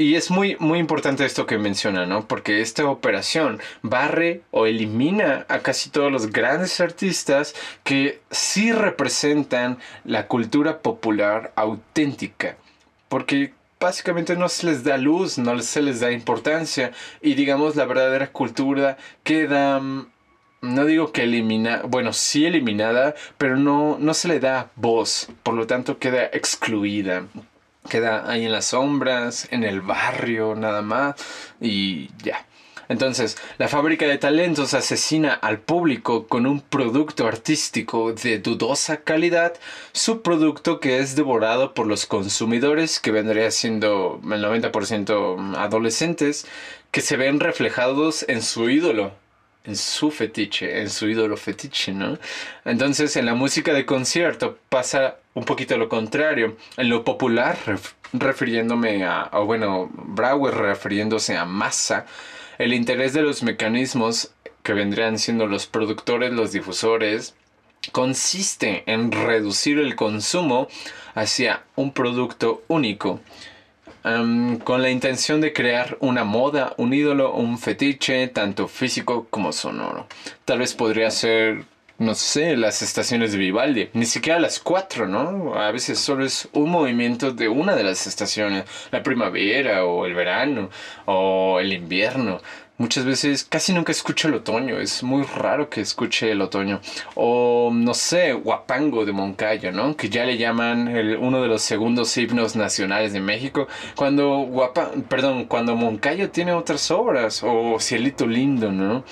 [0.00, 2.26] y es muy, muy importante esto que menciona, ¿no?
[2.26, 9.76] Porque esta operación barre o elimina a casi todos los grandes artistas que sí representan
[10.06, 12.56] la cultura popular auténtica.
[13.10, 17.84] Porque básicamente no se les da luz, no se les da importancia y digamos la
[17.84, 20.06] verdadera cultura queda mm,
[20.62, 25.54] no digo que elimina, bueno, sí eliminada, pero no, no se le da voz, por
[25.54, 27.24] lo tanto queda excluida
[27.88, 31.14] queda ahí en las sombras, en el barrio nada más
[31.60, 32.46] y ya.
[32.90, 39.54] Entonces, la fábrica de talentos asesina al público con un producto artístico de dudosa calidad,
[39.92, 46.48] su producto que es devorado por los consumidores, que vendría siendo el 90% adolescentes,
[46.90, 49.12] que se ven reflejados en su ídolo,
[49.64, 52.18] en su fetiche, en su ídolo fetiche, ¿no?
[52.64, 56.56] Entonces en la música de concierto pasa un poquito lo contrario.
[56.76, 57.58] En lo popular,
[58.12, 62.06] refiriéndome a, o bueno, Brauer refiriéndose a masa,
[62.58, 64.32] el interés de los mecanismos
[64.62, 67.34] que vendrían siendo los productores, los difusores,
[67.92, 70.68] consiste en reducir el consumo
[71.14, 73.20] hacia un producto único
[74.02, 80.06] con la intención de crear una moda, un ídolo, un fetiche, tanto físico como sonoro.
[80.44, 81.64] Tal vez podría ser,
[81.98, 85.54] no sé, las estaciones de Vivaldi, ni siquiera las cuatro, ¿no?
[85.54, 90.14] A veces solo es un movimiento de una de las estaciones, la primavera o el
[90.14, 90.70] verano
[91.04, 92.40] o el invierno.
[92.80, 96.80] Muchas veces casi nunca escucho el otoño, es muy raro que escuche el otoño.
[97.14, 99.94] O no sé, Guapango de Moncayo, ¿no?
[99.98, 100.88] Que ya le llaman
[101.20, 103.68] uno de los segundos himnos nacionales de México.
[103.96, 107.42] Cuando Guapa, perdón, cuando Moncayo tiene otras obras.
[107.44, 109.04] O Cielito Lindo, ¿no?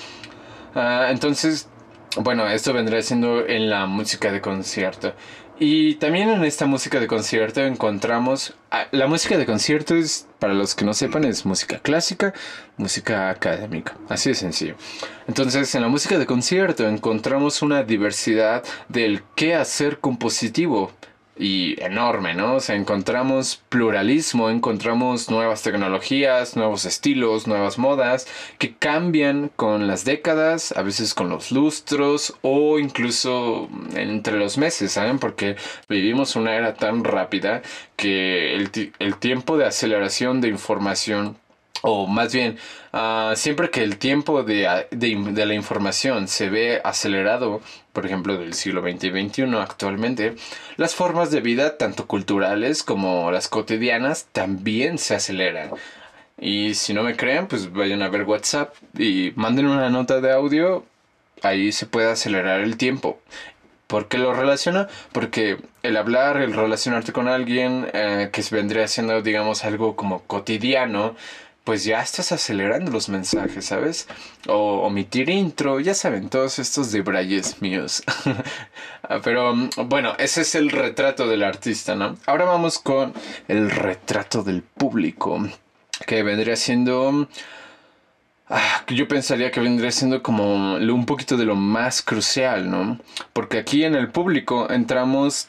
[0.75, 1.69] Ah, entonces,
[2.17, 5.13] bueno, esto vendrá siendo en la música de concierto.
[5.61, 8.55] Y también en esta música de concierto encontramos...
[8.71, 12.33] Ah, la música de concierto es, para los que no sepan, es música clásica,
[12.77, 13.97] música académica.
[14.09, 14.77] Así de sencillo.
[15.27, 20.93] Entonces, en la música de concierto encontramos una diversidad del qué hacer compositivo
[21.39, 22.57] y enorme, ¿no?
[22.57, 28.27] O sea, encontramos pluralismo, encontramos nuevas tecnologías, nuevos estilos, nuevas modas
[28.59, 34.93] que cambian con las décadas, a veces con los lustros o incluso entre los meses,
[34.93, 35.19] ¿saben?
[35.19, 35.57] Porque
[35.89, 37.63] vivimos una era tan rápida
[37.97, 41.37] que el, el tiempo de aceleración de información
[41.83, 42.59] o más bien,
[42.93, 47.61] ah, siempre que el tiempo de, de, la información se ve acelerado,
[47.93, 50.35] por ejemplo, del siglo XX y XXI actualmente,
[50.77, 55.71] las formas de vida, tanto culturales como las cotidianas, también se aceleran.
[56.41, 60.33] Y si no me creen, pues vayan a ver WhatsApp y manden una nota de
[60.33, 60.85] audio,
[61.43, 63.21] ahí se puede acelerar el tiempo.
[63.89, 64.87] ¿Por qué lo relaciona?
[65.13, 71.17] Porque el hablar, el relacionarte con alguien eh, que vendría siendo, digamos, algo como cotidiano,
[71.69, 74.09] pues ya estás acelerando los mensajes, ¿sabes?
[74.47, 78.03] O omitir intro, ya saben, todos estos debrayes míos.
[79.11, 79.55] Ah, pero
[79.87, 82.17] bueno, ese es el retrato del artista, ¿no?
[82.27, 83.15] Ahora vamos con
[83.47, 85.47] el retrato del público,
[86.07, 87.29] que vendría siendo...
[88.49, 92.99] Ah, yo pensaría que vendría siendo como un poquito de lo más crucial, ¿no?
[93.33, 95.49] Porque aquí en el público entramos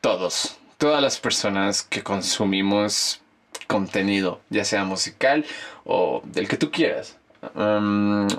[0.00, 3.20] todos, todas las personas que consumimos
[3.68, 5.44] contenido, ya sea musical
[5.84, 7.16] o del que tú quieras.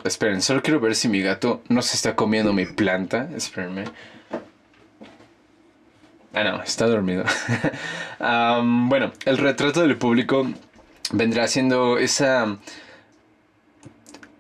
[0.04, 3.30] esperen, solo quiero ver si mi gato no se está comiendo mi planta.
[3.34, 3.86] Espérenme.
[6.34, 7.24] Ah, no, está dormido.
[8.20, 10.46] bueno, el retrato del público
[11.12, 12.58] vendrá siendo esa...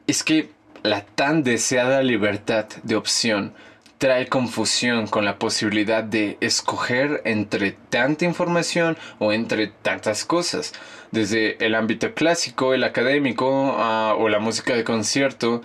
[0.07, 0.49] Es que
[0.83, 3.53] la tan deseada libertad de opción
[3.99, 10.73] trae confusión con la posibilidad de escoger entre tanta información o entre tantas cosas.
[11.11, 15.61] Desde el ámbito clásico, el académico ah, o la música de concierto,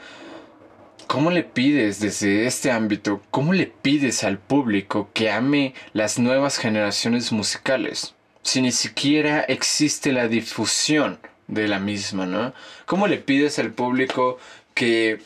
[1.07, 6.59] ¿cómo le pides desde este ámbito, cómo le pides al público que ame las nuevas
[6.59, 8.15] generaciones musicales?
[8.43, 12.53] Si ni siquiera existe la difusión de la misma, ¿no?
[12.85, 14.39] ¿Cómo le pides al público
[14.75, 15.21] que,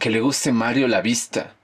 [0.00, 1.55] que le guste Mario la vista?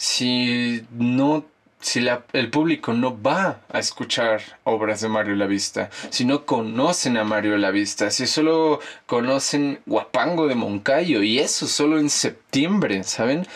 [0.00, 1.44] Si no
[1.78, 7.18] si el público no va a escuchar obras de Mario La Vista, si no conocen
[7.18, 13.02] a Mario La Vista, si solo conocen Guapango de Moncayo y eso solo en septiembre,
[13.04, 13.46] ¿saben?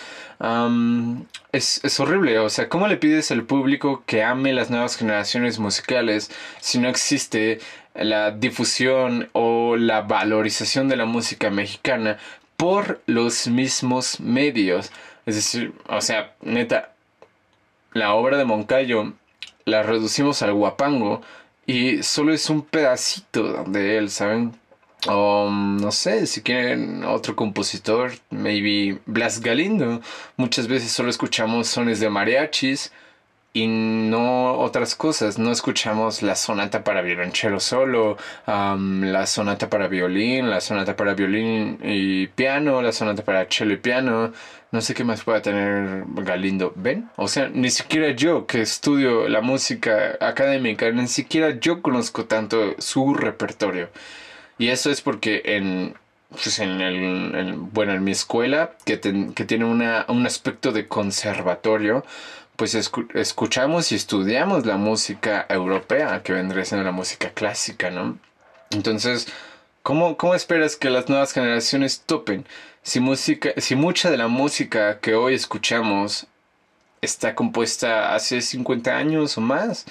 [1.52, 5.58] es, es, horrible, o sea, ¿cómo le pides al público que ame las nuevas generaciones
[5.58, 6.30] musicales
[6.60, 7.60] si no existe
[7.94, 12.18] la difusión o la valorización de la música mexicana
[12.56, 14.90] por los mismos medios?
[15.26, 16.92] Es decir, o sea, neta,
[17.92, 19.14] la obra de Moncayo
[19.64, 21.22] la reducimos al guapango
[21.66, 24.52] y solo es un pedacito de él, ¿saben?
[25.06, 30.00] O no sé, si quieren otro compositor, maybe Blas Galindo.
[30.36, 32.92] Muchas veces solo escuchamos sones de mariachis
[33.54, 35.38] y no otras cosas.
[35.38, 41.78] No escuchamos la sonata para violonchelo solo, la sonata para violín, la sonata para violín
[41.82, 44.32] y piano, la sonata para cello y piano.
[44.72, 46.72] No sé qué más pueda tener Galindo.
[46.74, 47.08] ¿Ven?
[47.14, 52.74] O sea, ni siquiera yo que estudio la música académica, ni siquiera yo conozco tanto
[52.78, 53.88] su repertorio.
[54.58, 55.94] Y eso es porque en,
[56.30, 62.04] pues en, el, bueno, en mi escuela, que, que tiene una, un aspecto de conservatorio,
[62.56, 68.18] pues escuchamos y estudiamos la música europea, que vendría siendo la música clásica, ¿no?
[68.70, 69.28] Entonces,
[69.84, 72.46] ¿Cómo, ¿Cómo esperas que las nuevas generaciones topen
[72.82, 76.26] si, música, si mucha de la música que hoy escuchamos
[77.02, 79.84] está compuesta hace 50 años o más?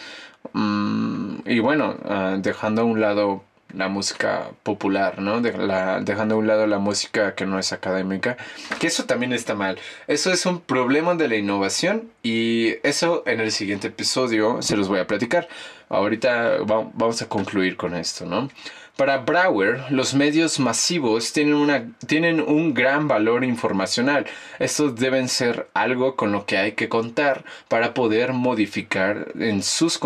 [0.54, 3.44] Mm, y bueno, ah, dejando a un lado
[3.74, 5.42] la música popular, ¿no?
[5.42, 8.38] dejando a un lado la música que no es académica,
[8.80, 9.80] que eso también está mal.
[10.08, 14.88] Eso es un problema de la innovación y eso en el siguiente episodio se los
[14.88, 15.48] voy a platicar.
[15.90, 18.50] Ahorita vamos a concluir con esto, ¿no?
[18.96, 24.28] Para Brower, los medios masivos tienen, una, tienen un gran valor informacional.
[24.60, 30.00] Estos deben ser algo con lo que hay que contar para poder modificar en sus,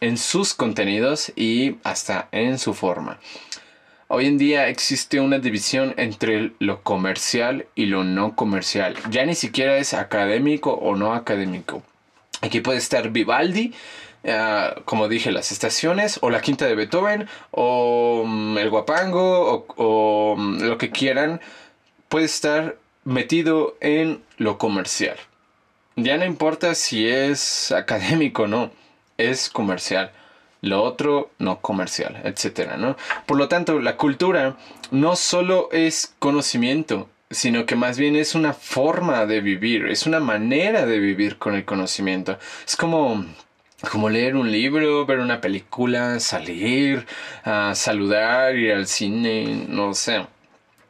[0.00, 3.18] en sus contenidos y hasta en su forma.
[4.06, 8.94] Hoy en día existe una división entre lo comercial y lo no comercial.
[9.10, 11.82] Ya ni siquiera es académico o no académico.
[12.42, 13.74] Aquí puede estar Vivaldi
[14.26, 20.36] Ah, como dije, las estaciones, o la quinta de Beethoven, o mm, el guapango, o,
[20.36, 21.40] mm, lo que quieran,
[22.08, 25.16] puede estar metido en lo comercial.
[25.96, 28.70] Ya no importa si es académico o no,
[29.18, 30.12] es comercial.
[30.62, 32.96] Lo otro no comercial, etcétera, ¿no?
[33.26, 34.56] Por lo tanto, la cultura
[34.90, 40.20] no solo es conocimiento, sino que más bien es una forma de vivir, es una
[40.20, 42.38] manera de vivir con el conocimiento.
[42.66, 43.24] Es como
[43.88, 47.06] como leer un libro, ver una película, salir,
[47.44, 50.26] a saludar, ir al cine, no sé.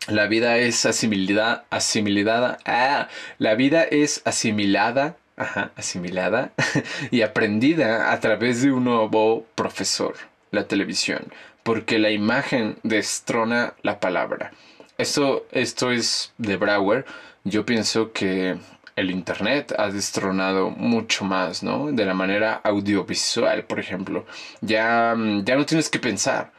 [0.08, 6.52] La vida es asimilada, asimilada, ah, la vida es asimilada, ajá, asimilada
[7.10, 10.14] y aprendida a través de un nuevo profesor,
[10.50, 11.32] la televisión,
[11.62, 14.52] porque la imagen destrona la palabra.
[14.98, 17.06] Esto, esto es de Brower.
[17.44, 18.58] Yo pienso que
[19.00, 21.90] el Internet ha destronado mucho más, ¿no?
[21.92, 24.26] De la manera audiovisual, por ejemplo.
[24.60, 26.52] Ya, mm, ya no tienes que pensar.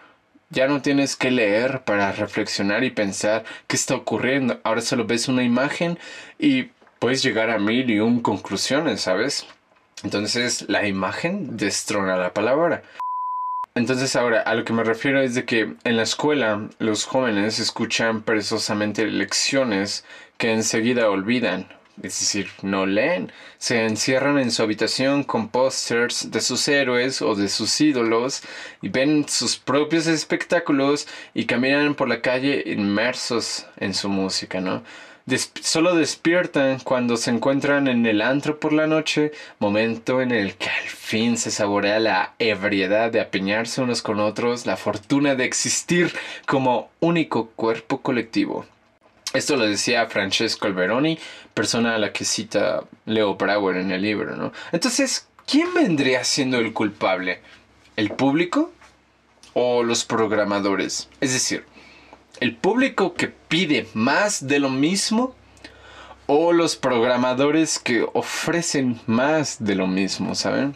[0.50, 4.60] Ya no tienes que leer para reflexionar y pensar qué está ocurriendo.
[4.64, 5.98] Ahora solo ves una imagen
[6.40, 6.70] y
[7.00, 9.48] puedes llegar a mil y un conclusiones, ¿sabes?
[10.04, 12.84] Entonces la imagen destrona la palabra.
[13.76, 17.60] Entonces ahora a lo que me refiero es de que en la escuela los jóvenes
[17.60, 20.04] escuchan perezosamente lecciones
[20.38, 21.68] que enseguida olvidan
[22.04, 27.36] es decir, no leen, se encierran en su habitación con pósters de sus héroes o
[27.36, 28.42] de sus ídolos
[28.82, 34.84] y ven sus propios espectáculos y caminan por la calle inmersos en su música, ¿no?
[35.62, 40.70] solo despiertan cuando se encuentran en el antro por la noche, momento en el que
[40.70, 46.12] al fin se saborea la ebriedad de apeñarse unos con otros, la fortuna de existir
[46.46, 48.66] como único cuerpo colectivo.
[49.34, 51.18] Esto lo decía Francesco Alberoni,
[51.54, 54.52] persona a la que cita Leo Brauer en el libro, ¿no?
[54.74, 57.42] Entonces, ¿quién vendría siendo el culpable?
[57.96, 58.72] ¿El público
[59.54, 61.10] o los programadores?
[61.22, 61.66] Es decir,
[62.42, 65.34] ¿el público que pide más de lo mismo
[66.28, 70.76] o los programadores que ofrecen más de lo mismo, ¿saben?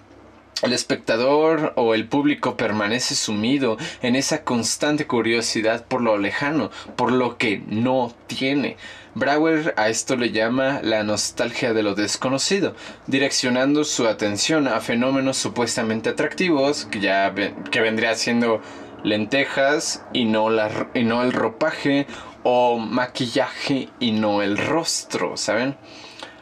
[0.62, 7.12] El espectador o el público permanece sumido en esa constante curiosidad por lo lejano, por
[7.12, 8.78] lo que no tiene.
[9.16, 12.74] Brauer a esto le llama la nostalgia de lo desconocido,
[13.08, 17.34] direccionando su atención a fenómenos supuestamente atractivos, que ya
[17.70, 18.62] que vendría siendo
[19.04, 20.50] lentejas y no,
[20.94, 22.08] y no el ropaje,
[22.44, 25.76] o maquillaje y no el rostro, ¿saben?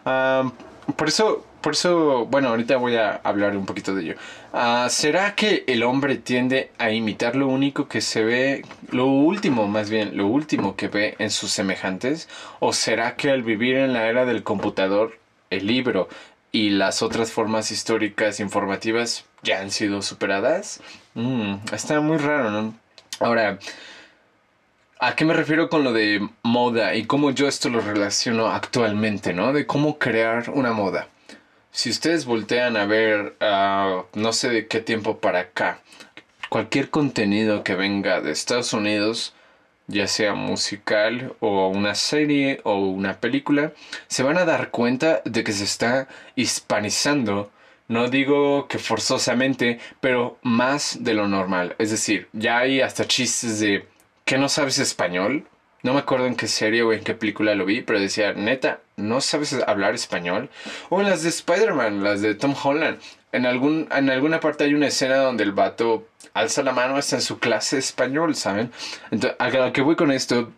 [0.05, 0.51] Ah,
[0.95, 4.15] por eso por eso, bueno, ahorita voy a hablar un poquito de ello.
[4.51, 9.65] Ah, ¿Será que el hombre tiende a imitar lo único que se ve, lo último
[9.69, 12.27] más bien, lo último que ve en sus semejantes?
[12.59, 15.17] ¿O será que al vivir en la era del computador,
[15.49, 16.09] el libro
[16.51, 20.81] y las otras formas históricas informativas ya han sido superadas?
[21.13, 22.75] Mm, está muy raro, ¿no?
[23.21, 23.57] Ahora,
[24.99, 29.33] ¿A qué me refiero con lo de moda y cómo yo esto lo relaciono actualmente,
[29.33, 29.51] ¿no?
[29.51, 31.09] De cómo crear una moda
[31.73, 35.81] si ustedes voltean a ver, uh, no sé de qué tiempo para acá,
[36.47, 39.33] cualquier contenido que venga de Estados Unidos,
[39.87, 43.73] ya sea musical o una serie o una película,
[44.07, 47.51] se van a dar cuenta de que se está hispanizando.
[47.87, 51.75] No digo que forzosamente, pero más de lo normal.
[51.79, 53.87] Es decir, ya hay hasta chistes de
[54.25, 55.47] que no sabes español
[55.83, 58.79] no me acuerdo en qué serie o en qué película lo vi, pero decía, neta,
[58.95, 60.49] ¿no sabes hablar español?
[60.89, 62.99] O en las de Spider-Man, las de Tom Holland.
[63.33, 67.17] En, algún, en alguna parte hay una escena donde el vato alza la mano hasta
[67.17, 68.71] en su clase de español, ¿saben?
[69.11, 70.51] Entonces, a lo que voy con esto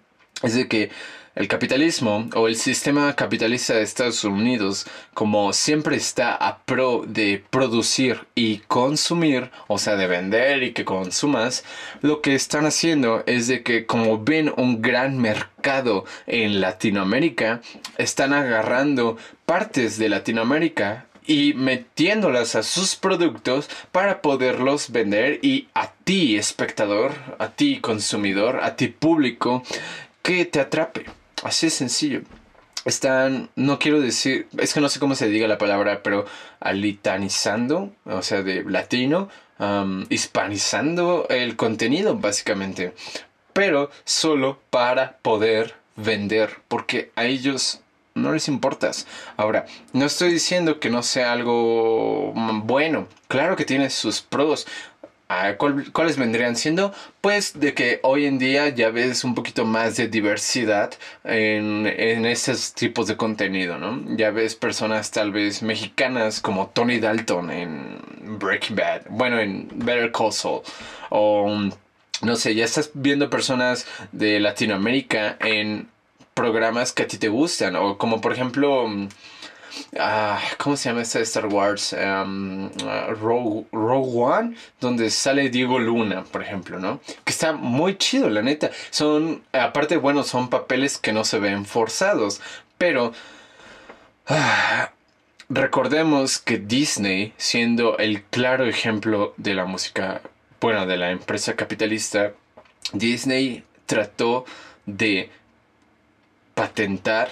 [0.44, 0.92] es de que
[1.36, 7.44] el capitalismo o el sistema capitalista de Estados Unidos, como siempre está a pro de
[7.50, 11.66] producir y consumir, o sea, de vender y que consumas,
[12.02, 17.62] lo que están haciendo es de que como ven un gran mercado en Latinoamérica,
[17.98, 25.92] están agarrando partes de Latinoamérica y metiéndolas a sus productos para poderlos vender y a
[25.92, 29.64] ti espectador, a ti consumidor, a ti público
[30.22, 31.06] que te atrape.
[31.46, 32.22] Así es sencillo.
[32.86, 36.26] Están, no quiero decir, es que no sé cómo se diga la palabra, pero
[36.60, 39.30] alitanizando, o sea, de latino,
[40.10, 42.96] hispanizando el contenido, básicamente.
[43.54, 47.80] Pero solo para poder vender, porque a ellos
[48.16, 49.06] no les importas.
[49.38, 52.34] Ahora, no estoy diciendo que no sea algo
[52.64, 53.08] bueno.
[53.28, 54.66] Claro que tiene sus pros.
[55.92, 56.94] ¿Cuáles vendrían siendo?
[57.22, 62.26] Pues de que hoy en día ya ves un poquito más de diversidad en, en
[62.28, 64.16] estos tipos de contenido, ¿no?
[64.18, 67.98] Ya ves personas tal vez mexicanas como Tony Dalton en
[68.40, 70.62] Breaking Bad, bueno, en Better Call Saul,
[71.10, 71.50] o
[72.22, 75.88] no sé, ya estás viendo personas de Latinoamérica en
[76.36, 78.88] programas que a ti te gustan, o como por ejemplo...
[80.00, 81.94] Ah, ¿Cómo se llama esta de Star Wars?
[81.94, 82.70] Um,
[83.10, 87.00] Rogue, One, donde sale Diego Luna, por ejemplo, ¿no?
[87.24, 88.72] Que está muy chido, la neta.
[88.90, 92.42] Son, aparte, bueno, son papeles que no se ven forzados,
[92.78, 93.14] pero...
[94.28, 94.92] Ah,
[95.50, 100.22] recordemos que Disney, siendo el claro ejemplo de la música,
[100.60, 102.34] bueno, de la empresa capitalista,
[102.94, 104.46] Disney trató
[104.86, 105.30] de
[106.56, 107.30] patentar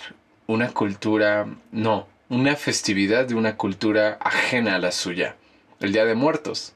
[0.47, 5.35] una cultura, no, una festividad de una cultura ajena a la suya,
[5.79, 6.73] el Día de Muertos.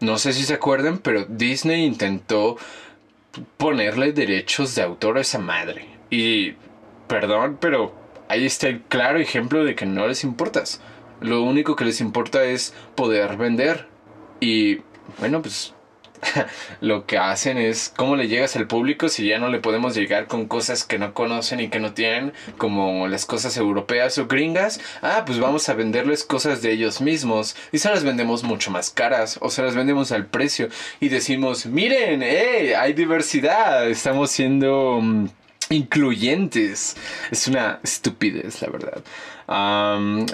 [0.00, 2.56] No sé si se acuerdan, pero Disney intentó
[3.56, 5.86] ponerle derechos de autor a esa madre.
[6.10, 6.54] Y,
[7.08, 7.94] perdón, pero
[8.28, 10.80] ahí está el claro ejemplo de que no les importas.
[11.20, 13.88] Lo único que les importa es poder vender.
[14.40, 14.82] Y,
[15.18, 15.74] bueno, pues
[16.80, 20.26] lo que hacen es cómo le llegas al público si ya no le podemos llegar
[20.26, 24.80] con cosas que no conocen y que no tienen, como las cosas europeas o gringas.
[25.02, 28.90] Ah, pues vamos a venderles cosas de ellos mismos y se las vendemos mucho más
[28.90, 30.68] caras o se las vendemos al precio
[31.00, 35.00] y decimos, miren, eh, hay diversidad, estamos siendo...
[35.02, 35.28] Mm,
[35.70, 36.96] incluyentes.
[37.30, 39.02] Es una estupidez, la verdad.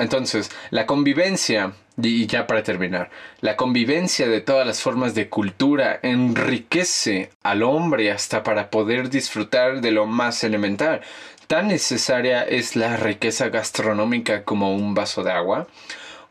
[0.00, 6.00] entonces, la convivencia, y ya para terminar, la convivencia de todas las formas de cultura
[6.02, 11.02] enriquece al hombre hasta para poder disfrutar de lo más elemental.
[11.46, 15.68] Tan necesaria es la riqueza gastronómica como un vaso de agua,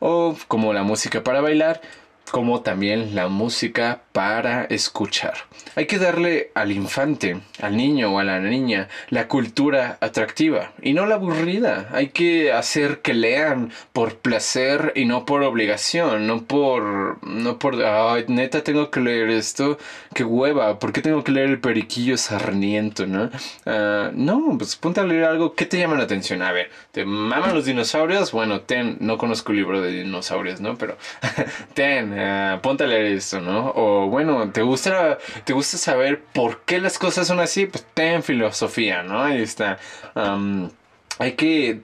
[0.00, 1.80] o como la música para bailar,
[2.30, 5.34] como también la música para escuchar.
[5.76, 10.92] Hay que darle al infante, al niño o a la niña la cultura atractiva y
[10.92, 11.88] no la aburrida.
[11.92, 17.84] Hay que hacer que lean por placer y no por obligación, no por no por
[17.84, 19.78] ay, neta tengo que leer esto,
[20.14, 23.30] qué hueva, ¿por qué tengo que leer el periquillo sarniento, no?
[23.66, 26.42] Ah, no, pues ponte a leer algo que te llama la atención.
[26.42, 28.32] A ver, ¿te maman los dinosaurios?
[28.32, 30.76] Bueno, ten, no conozco el libro de dinosaurios, ¿no?
[30.76, 30.96] Pero
[31.74, 32.13] ten,
[32.62, 33.72] ponte a leer esto, ¿no?
[33.74, 37.66] O bueno, ¿te gusta, te gusta saber por qué las cosas son así?
[37.66, 39.22] Pues ten filosofía, ¿no?
[39.22, 39.78] Ahí está.
[41.18, 41.80] hay que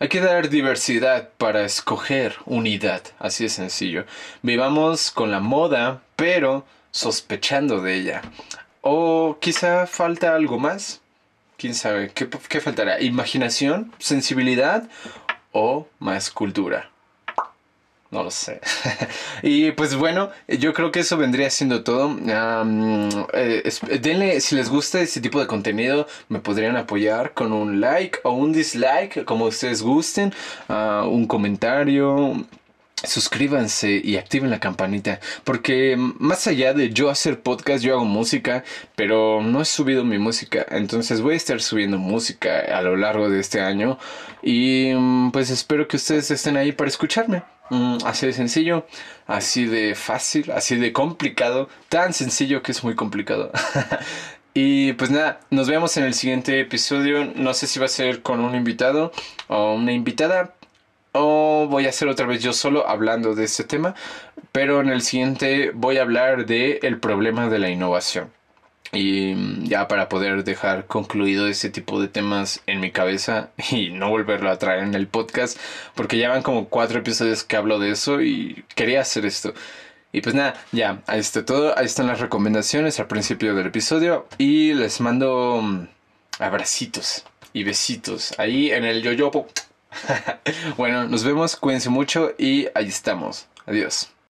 [0.00, 4.04] hay que dar diversidad para escoger unidad, así de sencillo.
[4.42, 8.22] Vivamos con la moda, pero sospechando de ella.
[8.82, 11.00] O quizá falta algo más.
[11.56, 12.10] ¿Quién sabe?
[12.12, 13.00] ¿Qué, qué faltará?
[13.00, 13.92] ¿Imaginación?
[13.98, 14.88] ¿Sensibilidad?
[15.52, 16.90] ¿O más cultura?
[18.10, 18.60] No lo sé.
[19.42, 22.16] y pues bueno, yo creo que eso vendría siendo todo.
[23.32, 28.20] Eh, denle, si les gusta este tipo de contenido, me podrían apoyar con un like
[28.22, 30.32] o un dislike, como ustedes gusten,
[30.68, 32.46] ah, un comentario
[33.06, 38.64] suscríbanse y activen la campanita porque más allá de yo hacer podcast yo hago música
[38.96, 43.30] pero no he subido mi música entonces voy a estar subiendo música a lo largo
[43.30, 43.98] de este año
[44.42, 44.94] y
[45.30, 48.86] pues espero que ustedes estén ahí para escucharme Mm, así de sencillo,
[49.26, 53.50] así de fácil, así de complicado, tan sencillo que es muy complicado.
[54.54, 57.24] y pues nada, nos vemos en el siguiente episodio.
[57.24, 59.12] No sé si va a ser con un invitado
[59.48, 60.54] o una invitada.
[61.16, 63.94] O voy a hacer otra vez yo solo hablando de este tema.
[64.50, 68.32] Pero en el siguiente voy a hablar de el problema de la innovación.
[68.92, 73.90] Y mm, ya para poder dejar concluido ese tipo de temas en mi cabeza y
[73.90, 75.58] no volverlo a traer en el podcast,
[75.94, 79.54] porque ya van como cuatro episodios que hablo de eso y quería hacer esto.
[80.12, 84.26] Y pues nada, ya, ahí está todo, ahí están las recomendaciones al principio del episodio
[84.38, 85.88] y les mando mm,
[86.38, 89.46] abracitos y besitos ahí en el yoyopo.
[90.76, 93.46] bueno, nos vemos, cuídense mucho y ahí estamos.
[93.66, 94.13] Adiós.